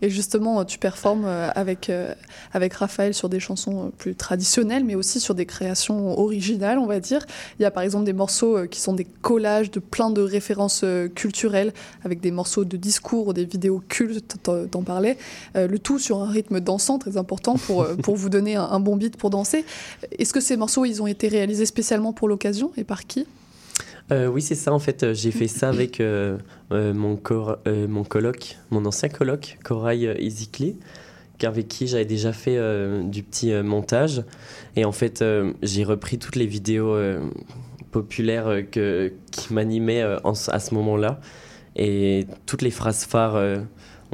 [0.00, 2.14] Et justement, tu performes euh, avec, euh,
[2.52, 6.86] avec Raphaël sur des chansons euh, plus traditionnelles, mais aussi sur des créations originales, on
[6.86, 7.24] va dire.
[7.58, 10.84] Il y a par exemple des morceaux qui sont des collages de plein de références
[11.14, 11.72] culturelles,
[12.04, 15.16] avec des morceaux de discours ou des vidéos cultes, t'en parlais.
[15.54, 18.96] Le tout sur un rythme dansant, très important pour, pour vous donner un, un bon
[18.96, 19.64] beat pour danser.
[20.18, 23.26] Est-ce que ces morceaux, ils ont été réalisés spécialement pour l'occasion et par qui?
[24.12, 24.72] Euh, oui, c'est ça.
[24.72, 26.38] En fait, euh, j'ai fait ça avec euh,
[26.70, 30.76] mon, cor- mon coloc, mon ancien coloc, Corail Izikli,
[31.42, 32.56] avec qui j'avais déjà fait
[33.04, 34.22] du petit montage.
[34.76, 35.24] Et en fait,
[35.62, 36.96] j'ai repris toutes les vidéos
[37.90, 41.20] populaires qui m'animaient à ce moment-là.
[41.74, 43.42] Et toutes les phrases phares,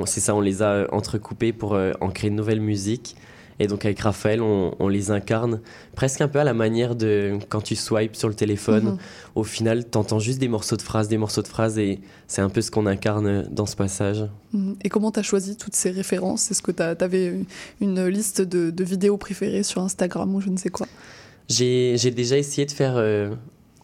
[0.07, 3.15] c'est ça, on les a entrecoupées pour en créer une nouvelle musique.
[3.61, 5.61] Et donc avec Raphaël, on, on les incarne
[5.97, 8.99] presque un peu à la manière de quand tu swipes sur le téléphone Mhm.
[9.35, 12.49] au final, t'entends juste des morceaux de phrases, des morceaux de phrases, et c'est un
[12.51, 14.25] peu ce qu'on incarne dans ce passage.
[14.53, 14.77] Mhm.
[14.85, 16.51] Et comment tu as choisi toutes ces références?
[16.51, 17.35] Est-ce que tu avais
[17.81, 20.87] une liste de, de vidéos préférées sur Instagram ou je ne sais quoi?
[21.49, 23.31] J'ai déjà essayé de faire euh,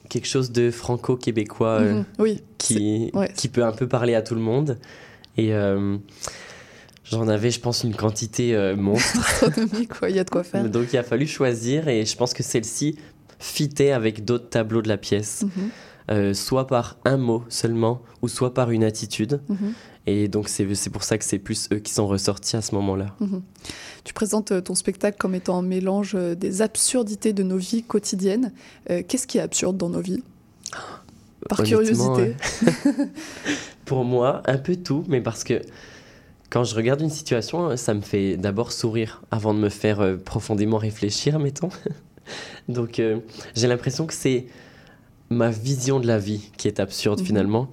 [0.09, 2.05] quelque chose de franco-québécois euh, Mhm.
[2.19, 3.31] Oui, qui, ouais.
[3.35, 4.79] qui peut un peu parler à tout le monde.
[5.37, 5.97] Et euh,
[7.05, 9.51] j'en avais, je pense, une quantité euh, monstre.
[9.99, 10.69] quoi, il y a de quoi faire.
[10.69, 12.97] Donc il a fallu choisir, et je pense que celle-ci
[13.39, 15.43] fitait avec d'autres tableaux de la pièce.
[15.43, 15.71] Mhm.
[16.11, 19.41] Euh, soit par un mot seulement, ou soit par une attitude.
[19.49, 19.73] Mhm.
[20.07, 23.07] Et donc c'est pour ça que c'est plus eux qui sont ressortis à ce moment-là.
[23.21, 23.43] Mhm.
[24.05, 28.53] Tu présentes euh, ton spectacle comme étant un mélange des absurdités de nos vies quotidiennes.
[28.91, 30.23] Euh, Qu'est-ce qui est absurde dans nos vies?
[31.49, 32.37] Par curiosité.
[33.87, 35.63] Pour moi, un peu tout, mais parce que
[36.55, 40.17] quand je regarde une situation, ça me fait d'abord sourire avant de me faire euh,
[40.17, 41.69] profondément réfléchir, mettons.
[42.69, 43.19] Donc euh,
[43.57, 44.47] j'ai l'impression que c'est
[45.31, 47.27] ma vision de la vie qui est absurde Mhm.
[47.27, 47.69] finalement.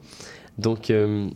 [0.57, 1.29] Donc euh,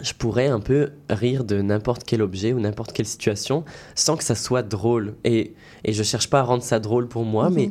[0.00, 4.24] je pourrais un peu rire de n'importe quel objet ou n'importe quelle situation sans que
[4.24, 5.14] ça soit drôle.
[5.22, 7.54] Et, et je cherche pas à rendre ça drôle pour moi, Mhm.
[7.54, 7.70] mais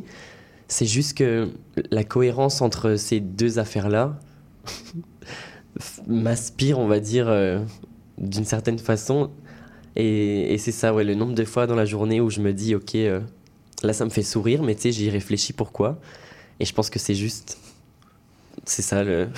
[0.66, 1.50] c'est juste que
[1.90, 4.18] la cohérence entre ces deux affaires-là
[6.06, 7.26] m'aspire, on va dire,
[8.18, 9.30] d'une certaine façon.
[9.96, 12.52] Et, et c'est ça, ouais, le nombre de fois dans la journée où je me
[12.52, 13.20] dis, ok, euh,
[13.82, 16.00] là ça me fait sourire, mais tu sais, j'y réfléchis pourquoi.
[16.60, 17.58] Et je pense que c'est juste.
[18.64, 19.28] C'est ça, le...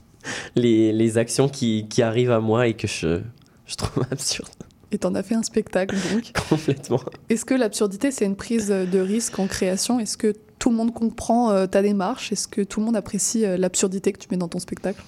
[0.56, 3.20] les, les actions qui, qui arrivent à moi et que je,
[3.66, 4.48] je trouve absurdes
[4.92, 6.32] Et t'en as fait un spectacle, donc?
[6.48, 7.00] complètement.
[7.28, 10.00] Est-ce que l'absurdité, c'est une prise de risque en création?
[10.00, 12.32] Est-ce que tout le monde comprend euh, ta démarche?
[12.32, 15.02] Est-ce que tout le monde apprécie euh, l'absurdité que tu mets dans ton spectacle?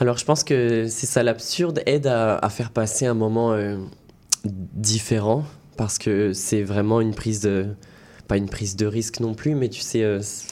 [0.00, 3.76] Alors je pense que c'est ça, l'absurde aide à, à faire passer un moment euh,
[4.44, 5.44] différent
[5.76, 7.66] parce que c'est vraiment une prise de...
[8.28, 10.02] Pas une prise de risque non plus, mais tu sais...
[10.02, 10.46] euh, c'est-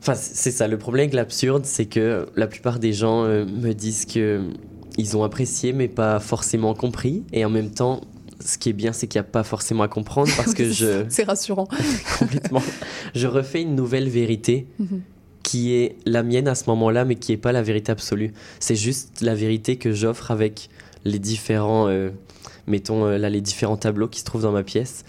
[0.00, 3.44] Enfin, c'est c'est ça, le problème avec l'absurde, c'est que la plupart des gens euh,
[3.44, 4.42] me disent que
[4.98, 7.22] ils ont apprécié mais pas forcément compris.
[7.32, 8.00] Et en même temps,
[8.44, 11.04] ce qui est bien, c'est qu'il n'y a pas forcément à comprendre parce que je...
[11.08, 11.68] C'est rassurant.
[12.18, 12.62] complètement.
[13.14, 15.02] Je refais une nouvelle vérité Mhm.
[15.42, 18.32] Qui est la mienne à ce moment-là, mais qui n'est pas la vérité absolue.
[18.60, 20.68] C'est juste la vérité que j'offre avec
[21.04, 22.10] les différents, euh,
[22.66, 25.04] mettons euh, là, les différents tableaux qui se trouvent dans ma pièce.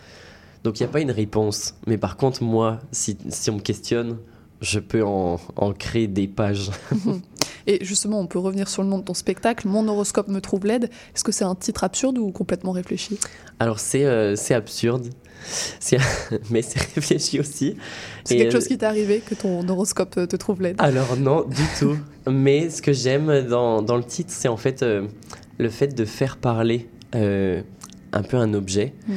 [0.63, 1.75] Donc il n'y a pas une réponse.
[1.87, 4.17] Mais par contre, moi, si, si on me questionne,
[4.61, 6.71] je peux en, en créer des pages.
[7.67, 9.67] Et justement, on peut revenir sur le nom de ton spectacle.
[9.67, 10.89] Mon horoscope me trouve laide.
[11.15, 13.19] Est-ce que c'est un titre absurde ou complètement réfléchi?
[13.59, 15.07] Alors c'est euh, absurde,
[16.49, 17.75] mais c'est réfléchi aussi.
[18.23, 20.75] C'est quelque euh, chose qui t'est arrivé que ton horoscope euh, te trouve laide?
[20.79, 21.97] Alors non, du tout.
[22.29, 25.07] Mais ce que j'aime dans, dans le titre, c'est en fait euh,
[25.57, 27.61] le fait de faire parler euh,
[28.11, 28.93] un peu un objet.
[29.07, 29.13] Mm.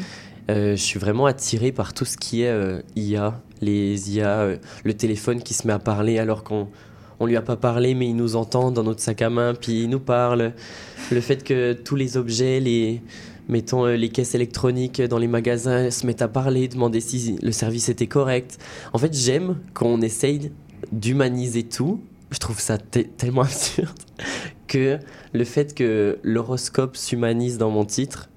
[0.49, 4.57] Euh, je suis vraiment attiré par tout ce qui est euh, IA, les IA, euh,
[4.85, 6.69] le téléphone qui se met à parler alors qu'on
[7.19, 9.85] on lui a pas parlé, mais il nous entend dans notre sac à main, puis
[9.85, 10.53] il nous parle.
[11.11, 13.01] Le fait que tous les objets, les
[13.49, 17.53] mettons euh, les caisses électroniques dans les magasins se mettent à parler, demander si le
[17.53, 18.59] service était correct.
[18.93, 20.51] En fait, j'aime qu'on essaye
[20.93, 22.01] d'humaniser tout.
[22.31, 23.89] Je trouve ça te- tellement absurde
[24.67, 24.99] que
[25.33, 28.29] le fait que l'horoscope s'humanise dans mon titre,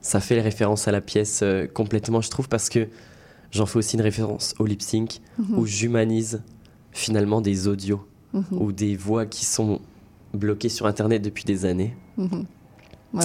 [0.00, 2.88] ça fait référence à la pièce euh, complètement, je trouve, parce que
[3.50, 5.58] j'en fais aussi une référence au lip sync Mhm.
[5.58, 6.42] où j'humanise
[6.92, 8.44] finalement des audios Mhm.
[8.52, 9.80] ou des voix qui sont
[10.32, 11.94] bloqué sur Internet depuis des années.
[12.16, 12.44] Mhm.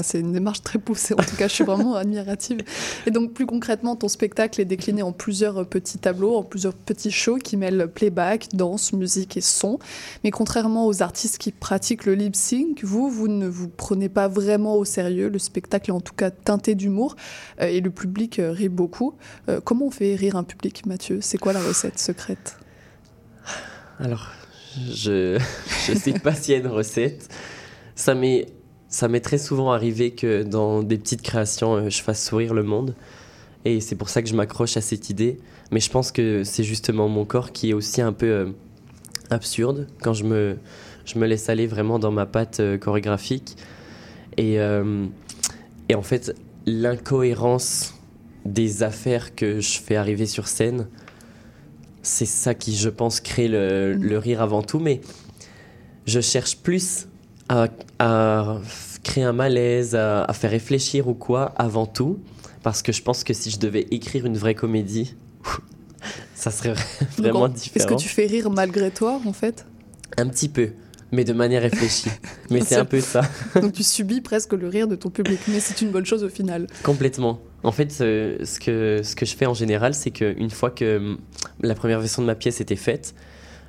[0.03, 1.13] C'est une démarche très poussée.
[1.13, 2.59] En tout cas, je suis vraiment admirative.
[3.05, 7.11] Et donc, plus concrètement, ton spectacle est décliné en plusieurs petits tableaux, en plusieurs petits
[7.11, 9.79] shows qui mêlent playback, danse, musique et son.
[10.23, 14.27] Mais contrairement aux artistes qui pratiquent le lip sync, vous, vous ne vous prenez pas
[14.27, 15.29] vraiment au sérieux.
[15.29, 17.15] Le spectacle est en tout cas teinté d'humour
[17.59, 19.15] euh, et le public euh, rit beaucoup.
[19.49, 21.19] Euh, comment on fait rire un public, Mathieu?
[21.21, 22.57] C'est quoi la recette secrète?
[23.99, 24.29] Alors,
[24.93, 25.37] je
[25.89, 27.27] ne sais pas s'il y a une recette.
[27.95, 28.47] Ça m'est
[28.91, 32.61] ça m'est très souvent arrivé que dans des petites créations, euh, je fasse sourire le
[32.61, 32.93] monde.
[33.63, 35.39] Et c'est pour ça que je m'accroche à cette idée.
[35.71, 38.45] Mais je pense que c'est justement mon corps qui est aussi un peu euh,
[39.29, 40.57] absurde quand je me,
[41.05, 43.55] je me laisse aller vraiment dans ma patte euh, chorégraphique.
[44.37, 44.55] Et,
[45.89, 46.33] et en fait,
[46.65, 47.95] l'incohérence
[48.45, 50.87] des affaires que je fais arriver sur scène,
[52.01, 54.79] c'est ça qui, je pense, crée le, le rire avant tout.
[54.79, 55.01] Mais
[56.05, 57.09] je cherche plus
[57.99, 58.59] à,
[59.03, 62.19] créer un malaise, à, faire réfléchir ou quoi, avant tout.
[62.63, 65.15] Parce que je pense que si je devais écrire une vraie comédie,
[66.35, 66.73] ça serait
[67.17, 67.75] vraiment différent.
[67.75, 69.65] Est-ce que tu fais rire malgré toi, en fait?
[70.17, 70.69] Un petit peu,
[71.11, 72.09] mais de manière réfléchie.
[72.51, 73.21] mais c'est un peu ça.
[73.61, 76.29] Donc tu subis presque le rire de ton public, mais c'est une bonne chose au
[76.29, 76.67] final.
[76.83, 77.41] Complètement.
[77.63, 81.17] En fait, ce, que, ce que je fais en général, c'est qu'une fois que hum,
[81.61, 83.15] la première version de ma pièce était faite,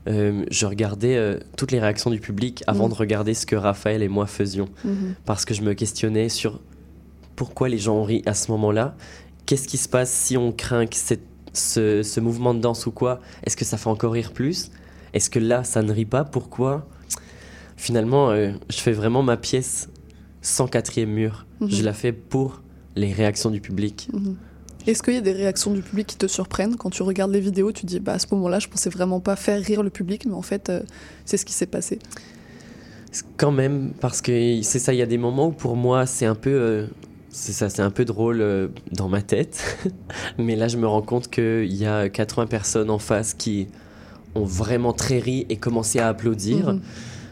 [0.08, 2.90] euh, je regardais euh, toutes les réactions du public avant mm.
[2.90, 4.68] de regarder ce que Raphaël et moi faisions.
[4.86, 5.14] Mm-hmm.
[5.24, 6.60] Parce que je me questionnais sur
[7.36, 8.96] pourquoi les gens ont ri à ce moment-là.
[9.46, 13.20] Qu'est-ce qui se passe si on craint que ce, ce, mouvement de danse ou quoi?
[13.44, 14.70] Est-ce que ça fait encore rire plus?
[15.12, 16.24] Est-ce que là, ça ne rit pas?
[16.24, 16.88] Pourquoi?
[17.76, 19.88] Finalement, euh, je fais vraiment ma pièce
[20.40, 21.46] sans quatrième mur.
[21.60, 21.74] Mm-hmm.
[21.74, 22.62] Je la fais pour
[22.96, 24.08] les réactions du public.
[24.86, 27.40] Est-ce qu'il y a des réactions du public qui te surprennent quand tu regardes les
[27.40, 30.26] vidéos Tu dis bah à ce moment-là, je pensais vraiment pas faire rire le public,
[30.26, 30.80] mais en fait, euh,
[31.24, 31.98] c'est ce qui s'est passé.
[33.36, 34.92] Quand même, parce que c'est ça.
[34.92, 36.86] Il y a des moments où pour moi, c'est un peu, euh,
[37.28, 39.78] c'est ça, c'est un peu drôle euh, dans ma tête.
[40.38, 43.68] mais là, je me rends compte qu'il y a 80 personnes en face qui
[44.34, 46.72] ont vraiment très ri et commencé à applaudir.
[46.72, 46.80] Mhm.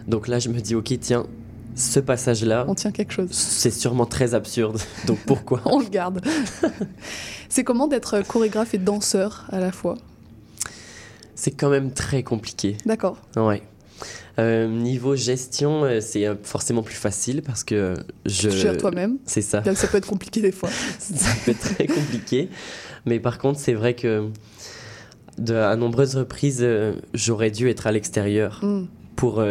[0.07, 1.27] Donc là, je me dis ok, tiens,
[1.75, 2.65] ce passage-là.
[2.69, 3.31] On tient quelque chose.
[3.31, 4.79] C'est sûrement très absurde.
[5.07, 5.61] Donc pourquoi?
[5.65, 6.21] On le garde.
[7.51, 9.97] c'est comment d'être chorégraphe et danseur à la fois
[11.35, 12.79] C'est quand même très compliqué.
[12.87, 13.19] D'accord.
[13.37, 13.63] Ouais.
[14.39, 17.95] Euh, niveau gestion, euh, c'est euh, forcément plus facile parce que
[18.25, 18.49] je.
[18.49, 19.19] Tu gères toi-même.
[19.27, 19.63] C'est ça.
[19.75, 20.71] ça peut être compliqué des fois.
[20.99, 22.49] ça peut être très compliqué.
[23.05, 24.29] Mais par contre, c'est vrai que
[25.37, 26.67] de, à nombreuses reprises,
[27.13, 28.87] j'aurais dû être à l'extérieur mm.
[29.17, 29.43] pour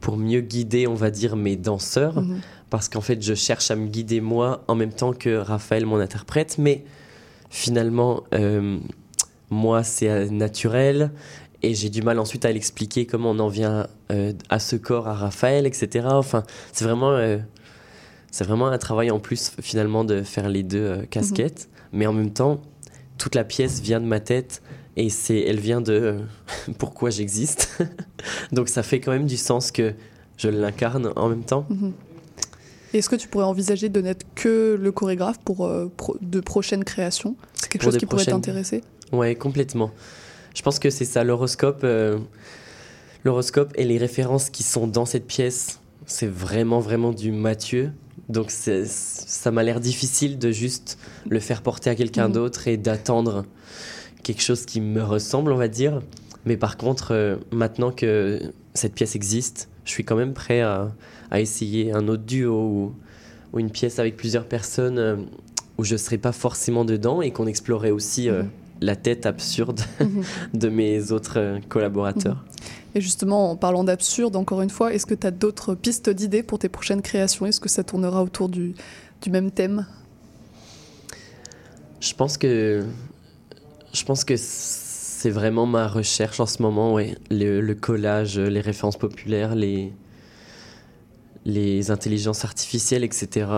[0.00, 2.22] pour mieux guider, on va dire, mes danseurs.
[2.22, 2.40] Mhm.
[2.70, 5.98] Parce qu'en fait, je cherche à me guider moi en même temps que Raphaël, mon
[5.98, 6.56] interprète.
[6.58, 6.84] Mais
[7.50, 8.78] finalement, euh,
[9.50, 11.12] moi, c'est euh, naturel.
[11.62, 15.08] Et j'ai du mal ensuite à l'expliquer comment on en vient euh, à ce corps,
[15.08, 16.06] à Raphaël, etc.
[16.10, 17.18] Enfin, c'est vraiment,
[18.30, 21.68] c'est vraiment un travail en plus, finalement, de faire les deux casquettes.
[21.68, 21.98] Mhm.
[21.98, 22.60] Mais en même temps,
[23.18, 24.62] toute la pièce vient de ma tête
[24.98, 26.18] et c'est, elle vient de euh,
[26.78, 27.82] pourquoi j'existe.
[28.52, 29.94] Donc ça fait quand même du sens que
[30.36, 31.66] je l'incarne en même temps.
[31.70, 31.92] Mhm.
[32.94, 37.36] Est-ce que tu pourrais envisager de n'être que le chorégraphe pour, euh, de prochaines créations?
[37.54, 38.82] C'est quelque chose qui pourrait t'intéresser?
[39.12, 39.90] Ouais, complètement.
[40.54, 41.80] Je pense que c'est ça, l'horoscope.
[41.84, 42.18] Euh,
[43.24, 47.92] l'horoscope et les références qui sont dans cette pièce, c'est vraiment, vraiment du Mathieu.
[48.28, 52.34] Donc ça m'a l'air difficile de juste le faire porter à quelqu'un mhm.
[52.34, 53.44] d'autre et d'attendre
[54.22, 56.00] quelque chose qui me ressemble, on va dire.
[56.44, 58.40] Mais par contre, euh, maintenant que
[58.74, 60.90] cette pièce existe, je suis quand même prêt à,
[61.34, 62.92] essayer un autre duo
[63.52, 65.16] ou, une pièce avec plusieurs personnes euh,
[65.78, 68.50] où je ne serais pas forcément dedans et qu'on explorait aussi euh, mhm.
[68.82, 70.22] la tête absurde mhm.
[70.54, 72.36] de mes autres collaborateurs.
[72.36, 72.58] Mhm.
[72.94, 76.42] Et justement, en parlant d'absurde, encore une fois, est-ce que tu as d'autres pistes d'idées
[76.42, 77.46] pour tes prochaines créations?
[77.46, 78.74] Est-ce que ça tournera autour du,
[79.22, 79.86] du même thème?
[82.00, 82.84] Je pense que
[83.92, 84.34] je pense que
[85.18, 87.16] c'est vraiment ma recherche en ce moment, ouais.
[87.28, 89.92] Le, collage, les références populaires, les,
[91.44, 93.50] les intelligences artificielles, etc.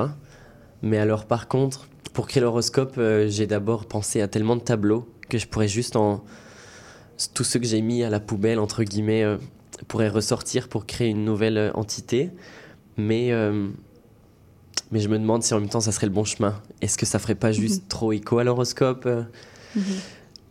[0.80, 5.06] Mais alors, par contre, pour créer l'horoscope, euh, j'ai d'abord pensé à tellement de tableaux
[5.28, 6.24] que je pourrais juste en.
[7.34, 9.36] Tous ceux que j'ai mis à la poubelle, entre guillemets, euh,
[9.86, 12.30] pourraient ressortir pour créer une nouvelle euh, entité.
[12.96, 13.32] Mais.
[14.90, 16.54] mais je me demande si en même temps ça serait le bon chemin.
[16.80, 19.06] Est-ce que ça ferait pas juste trop écho à l'horoscope
[19.76, 19.84] mhm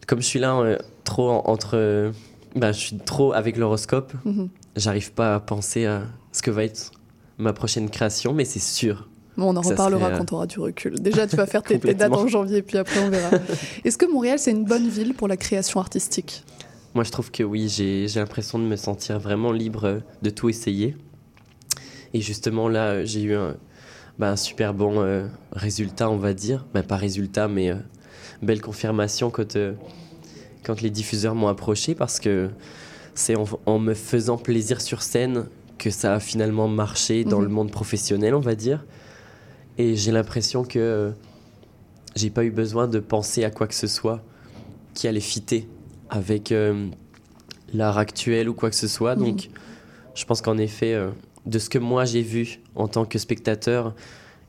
[0.09, 2.11] comme je suis là euh, trop entre.
[2.55, 4.49] Bah, je suis trop avec l'horoscope, mhm.
[4.75, 6.01] j'arrive pas à penser à
[6.31, 6.91] ce que va être
[7.37, 9.07] ma prochaine création, mais c'est sûr.
[9.37, 10.99] Bon, on en reparlera euh, quand on aura du recul.
[10.99, 13.37] Déjà, tu vas faire tes, dates en janvier, puis après on verra.
[13.85, 16.43] Est-ce que Montréal, c'est une bonne ville pour la création artistique?
[16.95, 20.97] Moi, je trouve que oui, j'ai l'impression de me sentir vraiment libre de tout essayer.
[22.15, 23.55] Et justement, là, j'ai eu un,
[24.17, 26.65] bah, un super bon euh, résultat, on va dire.
[26.73, 27.75] Bah, pas résultat, mais euh,
[28.41, 29.73] belle confirmation quand, euh,
[30.63, 32.49] quand les diffuseurs m'ont approché parce que
[33.15, 35.45] c'est en, en me faisant plaisir sur scène
[35.77, 37.43] que ça a finalement marché dans Mhm.
[37.43, 38.85] le monde professionnel, on va dire.
[39.77, 41.11] Et j'ai l'impression que euh,
[42.15, 44.21] j'ai pas eu besoin de penser à quoi que ce soit
[44.93, 45.67] qui allait fitter
[46.09, 46.87] avec euh,
[47.73, 49.15] l'art actuel ou quoi que ce soit.
[49.15, 49.25] Mhm.
[49.25, 49.49] Donc,
[50.15, 51.09] je pense qu'en effet, euh,
[51.45, 53.95] de ce que moi j'ai vu en tant que spectateur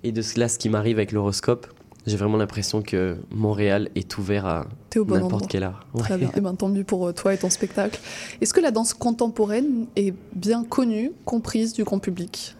[0.03, 1.67] et de ce- là, ce qui m'arrive avec l'horoscope,
[2.07, 5.87] j'ai vraiment l'impression que Montréal est ouvert à bon n'importe quel art.
[5.99, 6.31] Très bien.
[6.37, 8.01] Et ben, tant mieux pour euh, toi et ton spectacle.
[8.41, 12.57] Est-ce que la danse contemporaine est bien connue, comprise du grand public?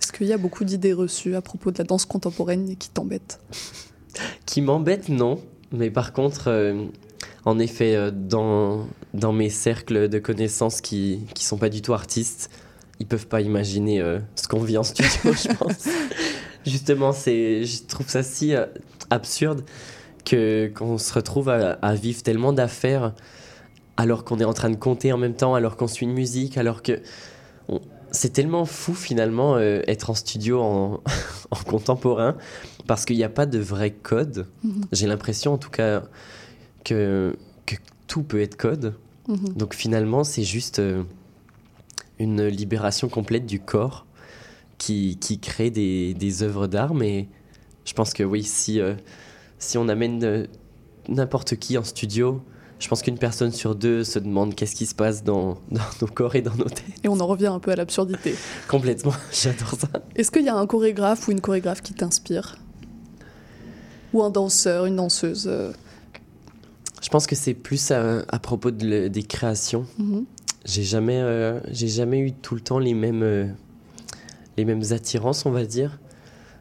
[0.00, 3.40] Est-ce qu'il y a beaucoup d'idées reçues à propos de la danse contemporaine qui t'embêtent?
[4.46, 5.38] Qui m'embête, non.
[5.72, 6.86] Mais par contre, euh,
[7.44, 11.92] en effet, euh, dans, dans mes cercles de connaissances qui qui sont pas du tout
[11.92, 12.50] artistes,
[12.98, 15.88] ils peuvent pas imaginer euh, ce qu'on vit en studio, je pense.
[16.66, 18.66] Justement, c'est, je trouve ça si euh,
[19.10, 19.62] absurde
[20.24, 23.14] que qu'on se retrouve à, à vivre tellement d'affaires
[23.96, 26.58] alors qu'on est en train de compter en même temps, alors qu'on suit une musique,
[26.58, 27.00] alors que
[27.68, 31.00] on- c'est tellement fou finalement euh, être en studio en,
[31.50, 32.36] en contemporain
[32.86, 34.46] parce qu'il n'y a pas de vrai code.
[34.64, 34.82] Mhm.
[34.92, 36.02] J'ai l'impression en tout cas
[36.84, 37.36] que,
[37.66, 37.74] que
[38.06, 38.94] tout peut être code.
[39.28, 39.54] Mhm.
[39.56, 41.02] Donc finalement, c'est juste euh,
[42.18, 44.05] une libération complète du corps
[44.78, 46.94] qui, qui crée des, des œuvres d'art.
[46.94, 47.28] Mais
[47.84, 48.94] je pense que oui, si, euh,
[49.58, 50.46] si on amène euh,
[51.08, 52.42] n'importe qui en studio,
[52.78, 56.06] je pense qu'une personne sur deux se demande qu'est-ce qui se passe dans, dans nos
[56.08, 56.84] corps et dans nos têtes.
[57.04, 58.34] Et on en revient un peu à l'absurdité.
[58.68, 59.88] Complètement, j'adore ça.
[60.14, 62.56] Est-ce qu'il y a un chorégraphe ou une chorégraphe qui t'inspire?
[64.12, 65.72] Ou un danseur, une danseuse euh,
[67.02, 69.86] Je pense que c'est plus à, à propos de des créations.
[69.98, 70.24] mhm.
[70.64, 73.46] J'ai jamais, euh, j'ai jamais eu tout le temps les mêmes, euh,
[74.56, 75.98] les mêmes attirances, on va dire.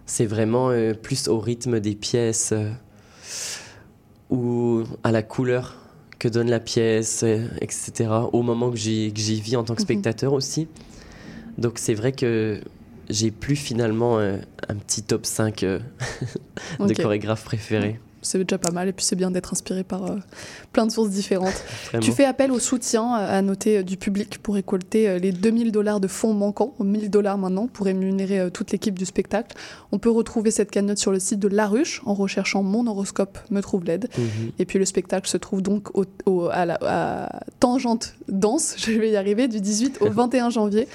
[0.05, 2.69] C'est vraiment euh, plus au rythme des pièces euh,
[4.29, 5.75] ou à la couleur
[6.19, 8.09] que donne la pièce, euh, etc.
[8.31, 9.85] Au moment que j'y vis en tant que Mhm.
[9.85, 10.67] spectateur aussi.
[11.57, 12.61] Donc c'est vrai que
[13.09, 15.79] j'ai plus finalement un petit top 5 euh,
[16.79, 17.99] de chorégraphes préférés.
[18.25, 18.87] C'est déjà pas mal.
[18.89, 20.15] Et puis c'est bien d'être inspiré par euh,
[20.73, 21.63] plein de sources différentes.
[22.01, 25.71] Tu fais appel au soutien à noter euh, du public pour récolter euh, les 2000
[25.71, 29.55] dollars de fonds manquants, 1000 dollars maintenant, pour rémunérer euh, toute l'équipe du spectacle.
[29.91, 33.37] On peut retrouver cette cagnotte sur le site de La Ruche en recherchant Mon horoscope
[33.51, 34.09] me trouve l'aide.
[34.17, 34.51] Mhm.
[34.59, 38.91] Et puis le spectacle se trouve donc au, au- à, la, à Tangente Danse, je
[38.91, 40.87] vais y arriver, du 18 au 21 janvier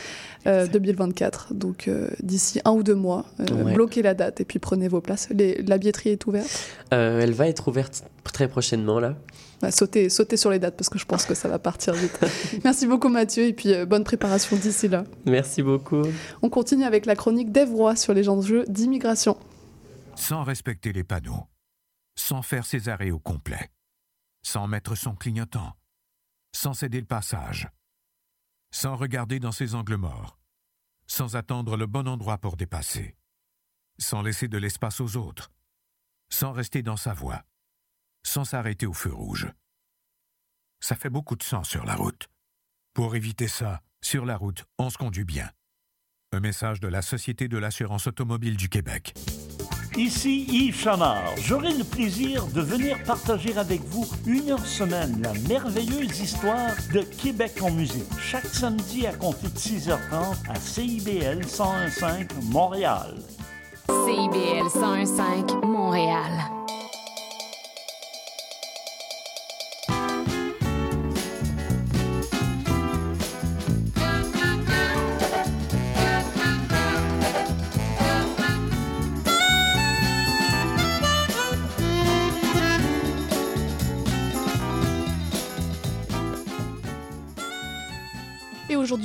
[0.47, 1.55] euh, 2024.
[1.55, 3.74] Donc euh, d'ici un ou deux mois, euh, Ouais.
[3.74, 5.28] bloquez la date et puis prenez vos places.
[5.30, 6.49] Les- la billetterie est ouverte.
[6.93, 9.16] Euh, elle va être ouverte très prochainement là.
[9.61, 12.18] Bah, sautez, sautez sur les dates parce que je pense que ça va partir vite.
[12.64, 15.05] Merci beaucoup Mathieu et puis euh, bonne préparation d'ici là.
[15.26, 16.03] Merci beaucoup.
[16.41, 19.36] On continue avec la chronique d'Ève Roy sur les enjeux d'immigration.
[20.16, 21.45] sans respecter les panneaux,
[22.16, 23.70] sans faire ses arrêts au complet,
[24.43, 25.72] sans mettre son clignotant,
[26.53, 27.68] sans céder le passage,
[28.71, 30.39] sans regarder dans ses angles morts,
[31.07, 33.16] sans attendre le bon endroit pour dépasser,
[33.99, 35.51] sans laisser de l'espace aux autres,
[36.31, 37.43] sans rester dans sa voie,
[38.23, 39.53] sans s'arrêter au feu rouge.
[40.81, 42.29] Ça fait beaucoup de sang sur la route.
[42.95, 45.51] Pour éviter ça, sur la route, on se conduit bien.
[46.33, 49.14] Un message de la Société de l'assurance automobile du Québec.
[49.97, 51.34] Ici Yves Chamard.
[51.38, 57.01] J'aurai le plaisir de venir partager avec vous une heure semaine la merveilleuse histoire de
[57.01, 58.09] Québec en musique.
[58.20, 63.16] Chaque samedi à compter de 6h30 à CIBL 101.5 Montréal.
[63.88, 66.59] CIBL 101.5 Montréal.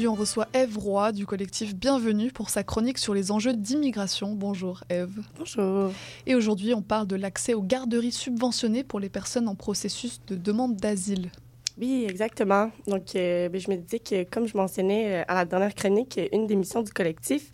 [0.05, 4.33] Aujourd'hui, on reçoit Eve Roy du collectif Bienvenue pour sa chronique sur les enjeux d'immigration.
[4.33, 5.21] Bonjour Eve.
[5.37, 5.91] Bonjour.
[6.27, 10.35] Et aujourd'hui, on parle de l'accès aux garderies subventionnées pour les personnes en processus de
[10.35, 11.31] demande d'asile.
[11.79, 12.71] Oui, exactement.
[12.87, 16.17] Donc, euh, ben, je me disais que, comme je mentionnais euh, à la dernière chronique,
[16.17, 17.49] euh, une des missions du collectif,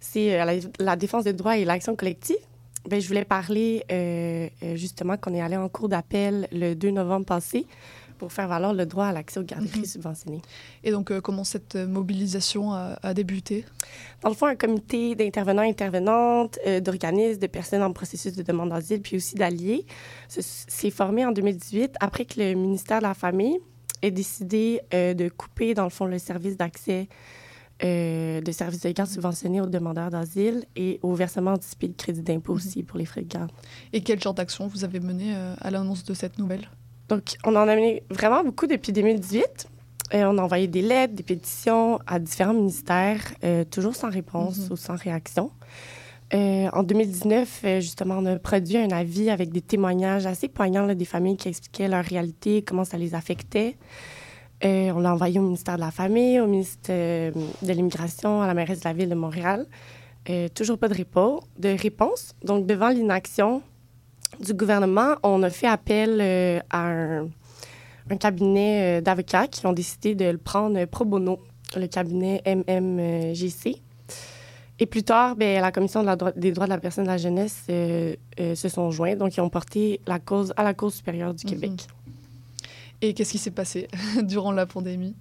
[0.00, 2.38] c'est la, la défense des droits et l'action collective.
[2.88, 7.26] Ben, je voulais parler euh, justement qu'on est allé en cours d'appel le 2 novembre
[7.26, 7.66] passé
[8.18, 9.84] pour faire valoir le droit à l'accès aux garderies Mhm.
[9.84, 10.42] subventionnées.
[10.84, 13.64] Et donc, euh, comment cette euh, mobilisation a, a débuté?
[14.22, 18.42] Dans le fond, un comité d'intervenants et intervenantes, euh, d'organismes, de personnes en processus de
[18.42, 19.86] demande d'asile, puis aussi d'alliés,
[20.28, 23.58] se- s'est formé en 2018 après que le ministère de la Famille
[24.02, 27.08] ait décidé euh, de couper, dans le fond, le service d'accès
[27.84, 32.22] euh, de services de garde subventionnés aux demandeurs d'asile et au versement anticipé de crédit
[32.22, 32.56] d'impôt Mhm.
[32.58, 33.52] aussi pour les frais de garde.
[33.92, 36.68] Et quel genre d'action vous avez mené euh, à l'annonce de cette nouvelle?
[37.08, 39.68] Donc, on en a mené vraiment beaucoup depuis 2018.
[40.14, 44.58] Euh, on a envoyé des lettres, des pétitions à différents ministères, euh, toujours sans réponse
[44.58, 44.72] Mhm.
[44.72, 45.50] ou sans réaction.
[46.34, 50.84] Euh, en 2019, euh, justement, on a produit un avis avec des témoignages assez poignants
[50.84, 53.76] là, des familles qui expliquaient leur réalité, comment ça les affectait.
[54.62, 58.54] On l'a envoyé au ministère de la Famille, au ministère euh, de l'Immigration, à la
[58.54, 59.66] mairesse de la Ville de Montréal.
[60.54, 62.34] Toujours pas de réponse.
[62.44, 63.62] Donc, devant l'inaction
[64.40, 67.28] du gouvernement, on a fait appel euh, à un,
[68.10, 71.38] un cabinet euh, d'avocats qui ont décidé de le prendre pro bono,
[71.76, 73.80] le cabinet MMGC.
[74.80, 77.08] Et plus tard, ben, la Commission de la dro- des droits de la personne et
[77.08, 78.14] de la jeunesse euh,
[78.54, 79.16] se sont joints.
[79.16, 81.50] Donc, ils ont porté la cause à la Cour supérieure du Mhm.
[81.52, 81.86] Québec.
[83.00, 83.88] Et qu'est-ce qui s'est passé
[84.22, 85.16] durant la pandémie?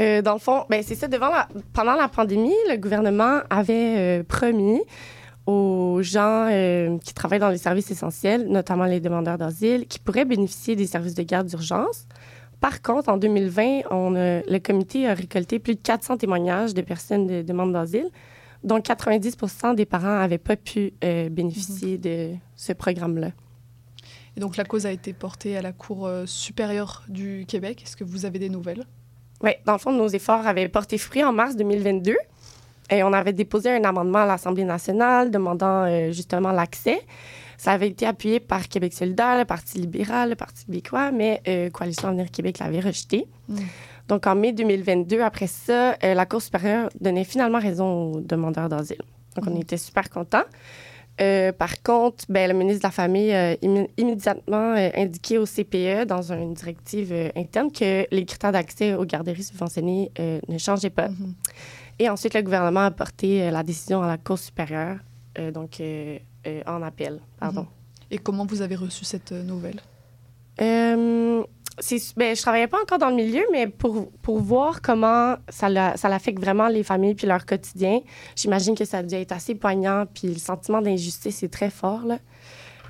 [0.00, 1.06] Euh, dans le fond, ben, c'est ça.
[1.06, 4.80] Devant la, pendant la pandémie, le gouvernement avait euh, promis
[5.46, 10.24] aux gens euh, qui travaillent dans les services essentiels, notamment les demandeurs d'asile, qui pourraient
[10.24, 12.06] bénéficier des services de garde d'urgence.
[12.60, 16.82] Par contre, en 2020, on a- le comité a récolté plus de 400 témoignages de
[16.82, 18.08] personnes de demande d'asile,
[18.62, 23.30] dont 90 des parents n'avaient pas pu euh, bénéficier de ce programme-là.
[24.36, 27.82] Et donc la cause a été portée à la Cour euh, supérieure du Québec.
[27.84, 28.84] Est-ce que vous avez des nouvelles?
[29.42, 32.16] Oui, dans le fond, nos efforts avaient porté fruit en mars 2022.
[32.92, 37.00] Et on avait déposé un amendement à l'Assemblée nationale demandant euh, justement l'accès.
[37.56, 41.70] Ça avait été appuyé par Québec solidaire, le Parti libéral, le Parti québécois, mais euh,
[41.70, 43.26] Coalition Avenir Québec l'avait rejeté.
[43.48, 43.56] Mm.
[44.08, 48.68] Donc, en mai 2022, après ça, euh, la Cour supérieure donnait finalement raison aux demandeurs
[48.68, 49.00] d'asile.
[49.36, 49.60] Donc, on Mhm.
[49.62, 50.42] était super contents.
[51.20, 53.54] Euh, par contre, ben, le ministre de la Famille a
[53.96, 59.04] immédiatement euh, indiqué au CPE dans une directive euh, interne que les critères d'accès aux
[59.04, 61.08] garderies subventionnées euh, ne changeaient pas.
[61.08, 61.34] Mhm.
[61.98, 64.96] Et ensuite, le gouvernement a porté euh, la décision à la Cour supérieure,
[65.38, 66.18] euh, donc euh,
[66.66, 67.20] en appel.
[67.38, 67.66] Pardon.
[68.10, 69.80] Et comment vous avez reçu cette nouvelle?
[70.58, 75.96] Ben, je travaillais pas encore dans le milieu, mais pour, pour voir comment ça, la-
[75.96, 78.00] ça l'affecte vraiment les familles puis leur quotidien,
[78.36, 80.04] j'imagine que ça a dû être assez poignant.
[80.12, 82.04] Puis le sentiment d'injustice est très fort.
[82.04, 82.18] Là.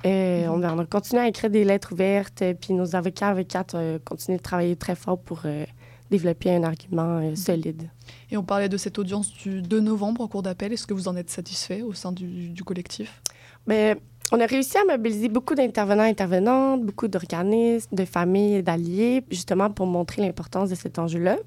[0.05, 3.99] Euh, on, on a continué à écrire des lettres ouvertes, puis nos avocats, avocates euh,
[4.03, 5.65] continuent de travailler très fort pour euh,
[6.11, 7.89] développer un argument euh, solide.
[8.31, 10.73] Et on parlait de cette audience du 2 novembre en cours d'appel.
[10.73, 13.21] Est-ce que vous en êtes satisfait au sein du, du collectif?
[13.67, 13.97] Ben,
[14.31, 19.23] on a réussi à mobiliser beaucoup d'intervenants et intervenantes, beaucoup d'organismes, de familles et d'alliés,
[19.29, 21.37] justement pour montrer l'importance de cet enjeu-là.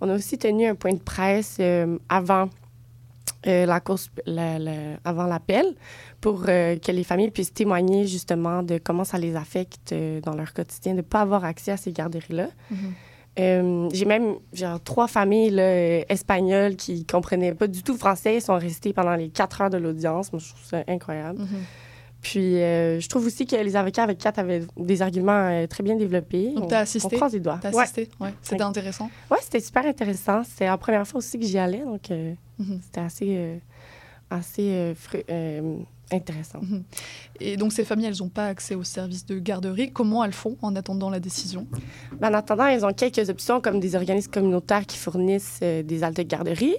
[0.00, 2.48] On a aussi tenu un point de presse euh, avant
[3.46, 5.74] euh, la course, la- la- avant l'appel,
[6.20, 10.52] pour euh, que les familles puissent témoigner justement de comment ça les affecte dans leur
[10.54, 12.48] quotidien, de ne pas avoir accès à ces garderies-là.
[13.38, 18.36] Euh, j'ai même genre, trois familles là, euh, espagnoles qui comprenaient pas du tout français.
[18.36, 20.32] Ils sont restés pendant les quatre heures de l'audience.
[20.32, 21.40] Moi, je trouve ça incroyable.
[22.20, 25.84] Puis, euh, je trouve aussi que les avocats avec quatre avaient des arguments euh, très
[25.84, 26.52] bien développés.
[26.52, 27.14] Donc, On- t'as assisté?
[27.14, 27.60] On croise les doigts.
[27.62, 27.82] T'as Ouais.
[27.84, 28.08] assisté?
[28.18, 28.34] Ouais.
[28.42, 28.62] C'était Ouais.
[28.62, 30.42] intéressant Ouais, c'était super intéressant.
[30.42, 32.80] C'était la première fois aussi que j'y allais, donc Mhm.
[32.82, 33.60] c'était assez,
[34.30, 34.94] assez
[36.12, 36.60] intéressant.
[36.62, 36.82] Mhm.
[37.40, 39.92] Et donc ces familles, elles n'ont pas accès aux services de garderie.
[39.92, 41.66] Comment elles font en attendant la décision?
[42.20, 46.02] Ben, en attendant, ils ont quelques options comme des organismes communautaires qui fournissent euh, des
[46.02, 46.76] haltes de garderie.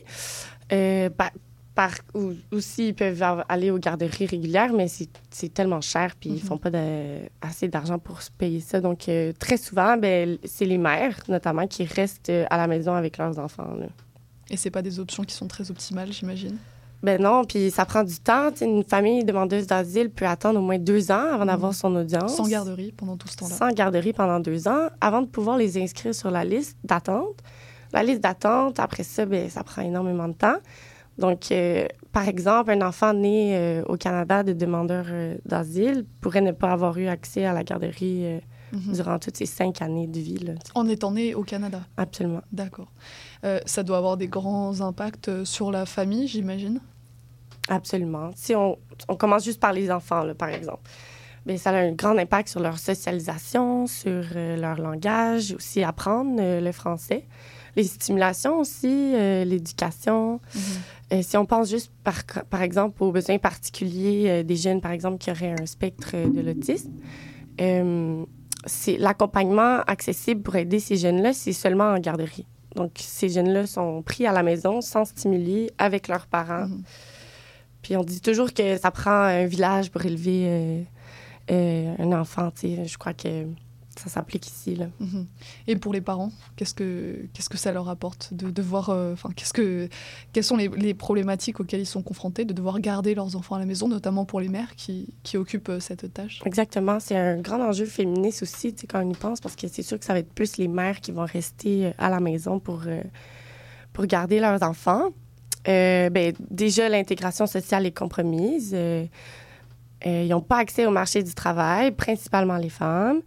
[0.72, 1.32] Euh, par,
[1.76, 6.34] par- ou, aussi, ils peuvent aller aux garderies régulières, mais c'est tellement cher, puis ils
[6.36, 6.40] Mhm.
[6.42, 8.82] font pas de- assez d'argent pour se payer ça.
[8.82, 13.18] Donc, euh, très souvent, ben, c'est les mères, notamment, qui restent à la maison avec
[13.18, 13.74] leurs enfants.
[13.80, 13.88] là.
[14.52, 16.58] Et c'est pas des options qui sont très optimales, j'imagine?
[17.02, 18.50] Ben non, puis ça prend du temps.
[18.62, 22.36] Une famille demandeuse d'asile peut attendre au moins deux ans avant d'avoir son audience.
[22.36, 23.56] Sans garderie pendant tout ce temps-là.
[23.56, 27.36] Sans garderie pendant deux ans, avant de pouvoir les inscrire sur la liste d'attente.
[27.94, 30.58] La liste d'attente, après ça, ben, ça prend énormément de temps.
[31.18, 36.42] Donc, euh, par exemple, un enfant né euh, au Canada de demandeur euh, d'asile pourrait
[36.42, 38.40] ne pas avoir eu accès à la garderie
[38.72, 38.94] Mhm.
[38.94, 40.38] durant toutes ses cinq années de vie.
[40.38, 40.52] là.
[40.76, 41.82] En étant né au Canada.
[41.98, 42.42] Absolument.
[42.52, 42.86] D'accord.
[43.46, 46.82] Euh, ça doit avoir des grands impacts euh, sur la famille, j'imagine.
[47.70, 48.32] Absolument.
[48.36, 48.78] Si on,
[49.08, 50.82] on commence juste par les enfants, là, par exemple,
[51.58, 56.62] ça a un grand impact sur leur socialisation, sur euh, leur langage, aussi apprendre euh,
[56.62, 57.26] le français.
[57.76, 60.42] Les stimulations aussi, euh, l'éducation.
[61.14, 65.18] Euh, si on pense juste, par, par exemple, aux besoins particuliers des jeunes, par exemple,
[65.18, 66.92] qui auraient un spectre de l'autisme,
[68.66, 72.46] c'est l'accompagnement accessible pour aider ces jeunes-là, c'est seulement en garderie.
[72.76, 76.70] Donc, ces jeunes-là sont pris à la maison sans stimuli avec leurs parents.
[77.82, 80.82] Puis on dit toujours que ça prend un village pour élever euh,
[81.52, 82.52] euh, un enfant.
[82.52, 82.86] tu sais.
[82.86, 83.46] Je crois que
[84.00, 84.76] ça s'applique ici.
[84.76, 84.88] Là.
[85.00, 85.28] Mhm.
[85.68, 89.30] Et pour les parents, qu'est-ce que, qu'est-ce que ça leur apporte de devoir, euh, enfin,
[89.36, 89.90] qu'est-ce que,
[90.34, 93.60] quelles sont les, les, problématiques auxquelles ils sont confrontés de devoir garder leurs enfants à
[93.60, 96.42] la maison, notamment pour les mères qui, qui occupent euh, cette tâche?
[96.46, 100.00] Exactement, c'est un grand enjeu féministe aussi, quand on y pense, parce que c'est sûr
[100.00, 102.84] que ça va être plus les mères qui vont rester euh, à la maison pour,
[103.94, 105.10] pour garder leurs enfants.
[105.66, 108.76] ben, déjà, l'intégration sociale est compromise.
[110.06, 113.22] ils n'ont pas accès au marché du travail, principalement les femmes.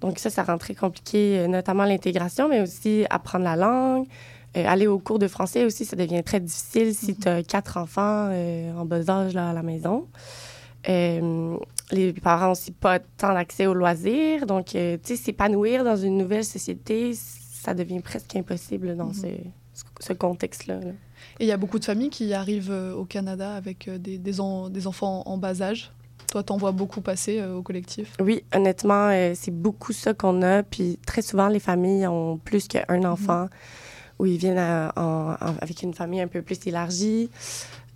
[0.00, 4.06] Donc ça, ça rend très compliqué, euh, notamment l'intégration, mais aussi apprendre la langue.
[4.56, 7.76] Euh, aller au cours de français aussi, ça devient très difficile si tu as quatre
[7.76, 10.06] enfants euh, en bas âge là, à la maison.
[10.86, 14.46] les parents n'ont aussi pas tant d'accès aux loisirs.
[14.46, 19.36] Donc, tu sais, s'épanouir dans une nouvelle société, ça devient presque impossible dans mm-hmm.
[19.74, 20.80] ce, ce contexte-là.
[21.40, 24.32] Et il y a beaucoup de familles qui arrivent au Canada avec des, des,
[24.70, 25.90] des enfants en bas âge?
[26.30, 28.14] Toi, t'en vois beaucoup passer euh, au collectif?
[28.20, 30.62] Oui, honnêtement, euh, c'est beaucoup ça qu'on a.
[30.62, 33.06] Puis très souvent, les familles ont plus qu'un mhm.
[33.06, 33.48] enfant
[34.18, 37.30] ou ils viennent avec une famille un peu plus élargie.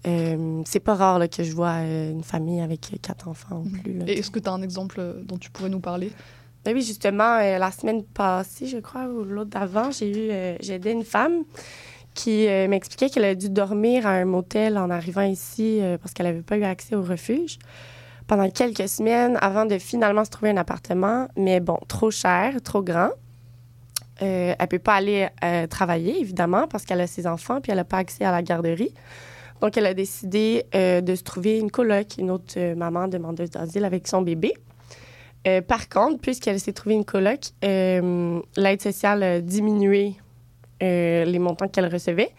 [0.06, 3.82] Euh, c'est pas rare que je vois une famille avec quatre enfants ou mhm.
[3.82, 4.02] plus.
[4.06, 6.12] Et est-ce que tu as un exemple dont tu pourrais nous parler?
[6.64, 10.92] Ben oui, justement, la semaine passée, je crois, ou l'autre d'avant, j'ai eu, j'ai aidé
[10.92, 11.42] une femme
[12.14, 16.42] qui m'expliquait qu'elle a dû dormir à un motel en arrivant ici parce qu'elle n'avait
[16.42, 17.58] pas eu accès au refuge
[18.32, 22.82] pendant quelques semaines avant de finalement se trouver un appartement, mais bon, trop cher, trop
[22.82, 23.10] grand.
[24.22, 27.76] Euh, elle peut pas aller euh, travailler, évidemment, parce qu'elle a ses enfants, puis elle
[27.76, 28.94] n'a pas accès à la garderie.
[29.60, 33.50] Donc, elle a décidé euh, de se trouver une coloc, une autre euh, maman demandeuse
[33.50, 34.54] d'asile avec son bébé.
[35.68, 40.16] par contre, puisqu'elle s'est trouvée une coloc, l'aide sociale a diminué
[40.80, 42.30] les montants qu'elle recevait.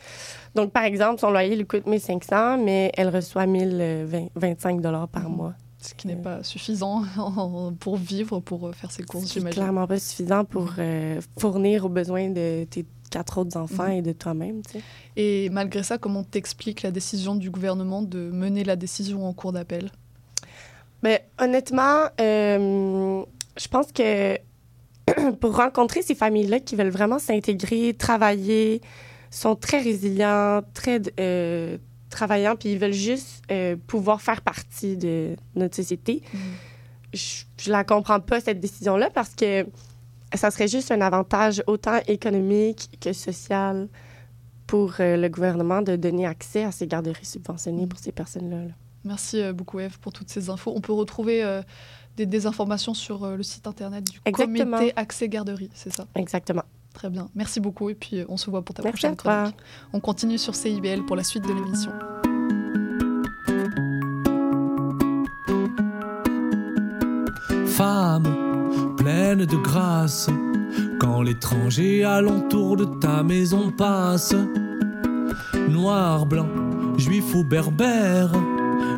[0.56, 5.54] Donc, par exemple, son loyer lui coûte 1500, mais elle reçoit 1025 dollars par mois.
[5.84, 7.04] Ce qui n'est pas suffisant
[7.80, 9.62] pour vivre, pour euh, faire ses courses, j'imagine.
[9.62, 13.92] clairement pas suffisant pour euh, fournir aux besoins de tes quatre autres enfants mhm.
[13.92, 14.62] et de toi-même.
[14.64, 14.84] Tu sais.
[15.18, 19.52] Et malgré ça, comment t'expliques la décision du gouvernement de mener la décision en cours
[19.52, 19.92] d'appel?
[21.04, 23.24] Mais ben, honnêtement, euh,
[23.58, 24.38] je pense que
[25.42, 28.82] pour rencontrer ces familles-là qui veulent vraiment s'intégrer, travailler,
[29.32, 31.02] sont très résilients, très
[32.14, 36.22] travaillant, puis ils veulent juste euh, pouvoir faire partie de notre société.
[36.34, 36.38] Mm.
[37.14, 39.68] Je, je, la comprends pas, cette décision-là, parce que
[40.34, 43.88] ça serait juste un avantage autant économique que social
[44.66, 48.74] pour euh, le gouvernement de donner accès à ces garderies subventionnées pour ces personnes-là.
[49.04, 50.74] Merci euh, beaucoup, Eve, pour toutes ces infos.
[50.76, 51.44] On peut retrouver
[52.16, 56.08] des, des, informations sur le site internet du comité Accès Garderie, c'est ça?
[56.16, 56.64] Exactement.
[56.94, 57.30] Très bien.
[57.36, 59.56] Merci beaucoup et puis on se voit pour ta prochaine chronique.
[59.92, 61.92] On continue sur CIBL pour la suite de l'émission.
[67.66, 70.30] Femme pleine de grâce,
[71.00, 74.36] quand l'étranger alentour de ta maison passe,
[75.68, 76.48] noir, blanc,
[76.98, 78.32] juif ou berbère,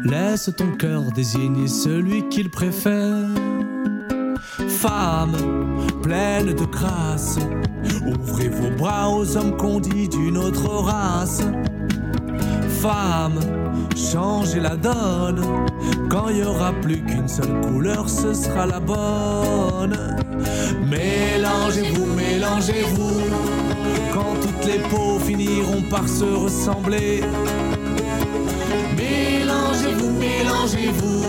[0.03, 3.29] laisse ton cœur désigner celui qu'il préfère.
[4.67, 5.35] Femme
[6.03, 7.39] pleine de grâce,
[8.05, 11.41] Ouvrez vos bras aux hommes qu'on dit d'une autre race.
[12.81, 13.39] Femme,
[13.95, 15.41] changez la donne.
[16.09, 19.97] Quand il y aura plus qu'une seule couleur, ce sera la bonne.
[20.87, 23.21] Mélangez-vous, mélangez-vous.
[24.13, 27.21] Quand toutes les peaux finiront par se ressembler.
[28.95, 31.23] Mélangez-vous, mélangez-vous.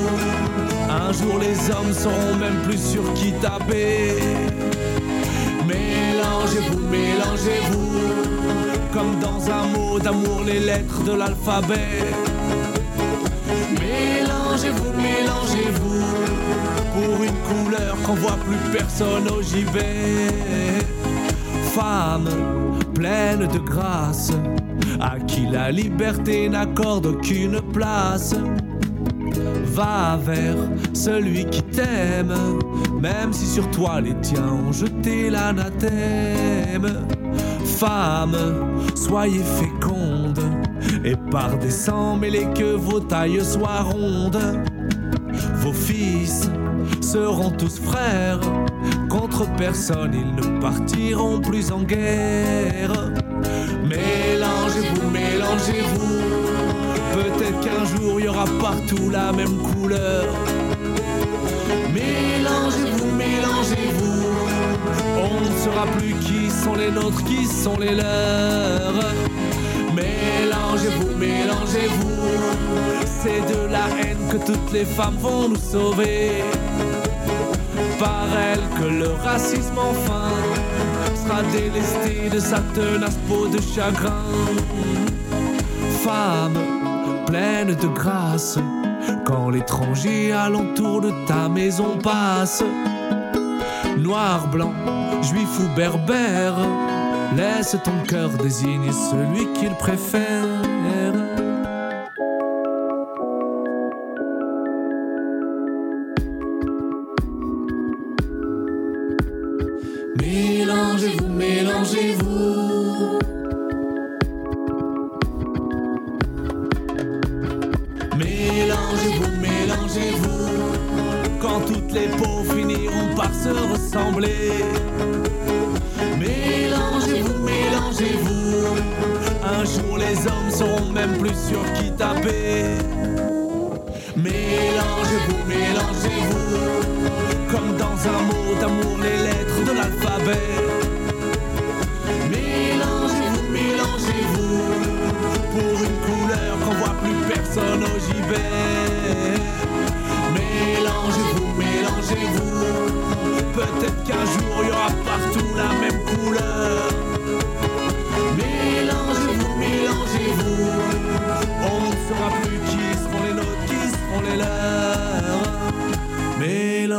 [0.91, 4.46] Un jour les hommes seront même plus sur qui taper.
[6.47, 7.91] Mélangez-vous, mélangez-vous,
[8.93, 12.05] comme dans un mot d'amour les lettres de l'alphabet.
[13.73, 16.05] Mélangez-vous, mélangez-vous,
[16.95, 20.31] pour une couleur qu'on voit plus personne au gibet.
[21.75, 22.29] Femme
[22.95, 24.31] pleine de grâce,
[25.01, 28.37] à qui la liberté n'accorde aucune place
[29.77, 30.57] va vers
[30.95, 32.35] celui qui t'aime,
[32.99, 37.07] même si sur toi les tiens ont jeté l'anathème.
[37.63, 38.37] Femme,
[38.95, 40.41] soyez féconde,
[41.05, 44.41] et par des sangs mêlés que vos tailles soient rondes.
[45.57, 46.49] Vos fils
[47.03, 48.41] seront tous frères,
[49.11, 53.13] contre personne ils ne partiront plus en guerre.
[53.85, 56.56] Mélangez-vous, mélangez-vous
[57.27, 60.27] Peut-être qu'un jour il y aura partout la même couleur.
[61.93, 64.23] Mélangez-vous, mélangez-vous.
[65.19, 68.95] On ne saura plus qui sont les nôtres, qui sont les leurs.
[69.93, 72.07] Mélangez-vous, mélangez-vous.
[73.05, 76.45] C'est de la haine que toutes les femmes vont nous sauver.
[77.99, 80.31] par elle que le racisme enfin
[81.15, 84.23] sera délesté de sa tenace peau de chagrin.
[86.05, 86.86] Femme
[87.27, 88.59] pleine de grâce,
[89.25, 92.63] quand l'étranger alentour de ta maison passe,
[93.99, 94.75] noir, blanc,
[95.23, 96.57] juif ou berbère,
[97.37, 100.56] laisse ton cœur désigner celui qu'il préfère.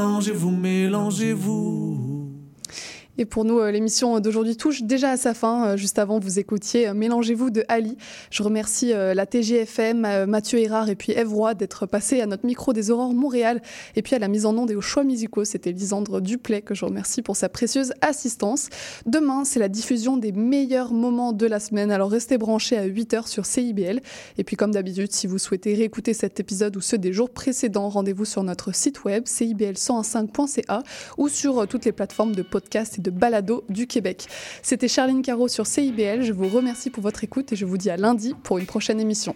[0.08, 1.77] Mélangez-vous, mélangez-vous.
[3.18, 5.70] Et pour nous, euh, l'émission d'aujourd'hui touche déjà à sa fin.
[5.70, 7.98] Euh, Juste avant, vous écoutiez euh, Mélangez-vous de Ali.
[8.30, 12.74] Je remercie la TGFM, Mathieu Hérard et puis Eve Roy d'être passés à notre micro
[12.74, 13.62] des Aurores Montréal
[13.96, 15.46] et puis à la mise en onde et aux choix musicaux.
[15.46, 18.70] C'était Lisandre Duplay que je remercie pour sa précieuse assistance.
[19.06, 21.92] Demain, c'est la diffusion des meilleurs moments de la semaine.
[21.92, 24.02] Alors restez branchés à 8h sur CIBL.
[24.38, 27.90] Et puis comme d'habitude, si vous souhaitez réécouter cet épisode ou ceux des jours précédents,
[27.90, 30.84] rendez-vous sur notre site web cibl105.ca
[31.18, 34.28] ou sur toutes les plateformes de podcast et de balado du Québec.
[34.62, 36.22] C'était Charline Caro sur CIBL.
[36.22, 39.00] Je vous remercie pour votre écoute et je vous dis à lundi pour une prochaine
[39.00, 39.36] émission.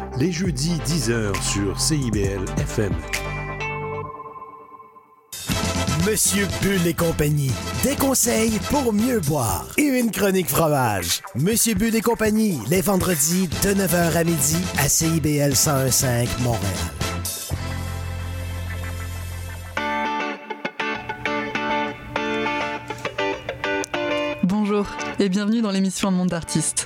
[0.21, 2.93] Les jeudis 10h sur CIBL FM.
[6.07, 7.49] Monsieur Bull et compagnie.
[7.81, 11.23] Des conseils pour mieux boire et une chronique fromage.
[11.33, 16.05] Monsieur Bull et compagnie, les vendredis de 9h à midi à CIBL 1015
[16.43, 16.61] Montréal.
[24.43, 24.85] Bonjour
[25.17, 26.85] et bienvenue dans l'émission Un monde d'artistes.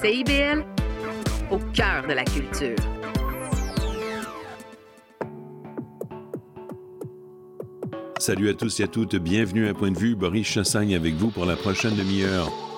[0.00, 0.64] CIBL,
[1.50, 2.76] au cœur de la culture.
[8.18, 11.30] Salut à tous et à toutes, bienvenue à Point de vue, Boris Chassagne avec vous
[11.30, 12.69] pour la prochaine demi-heure.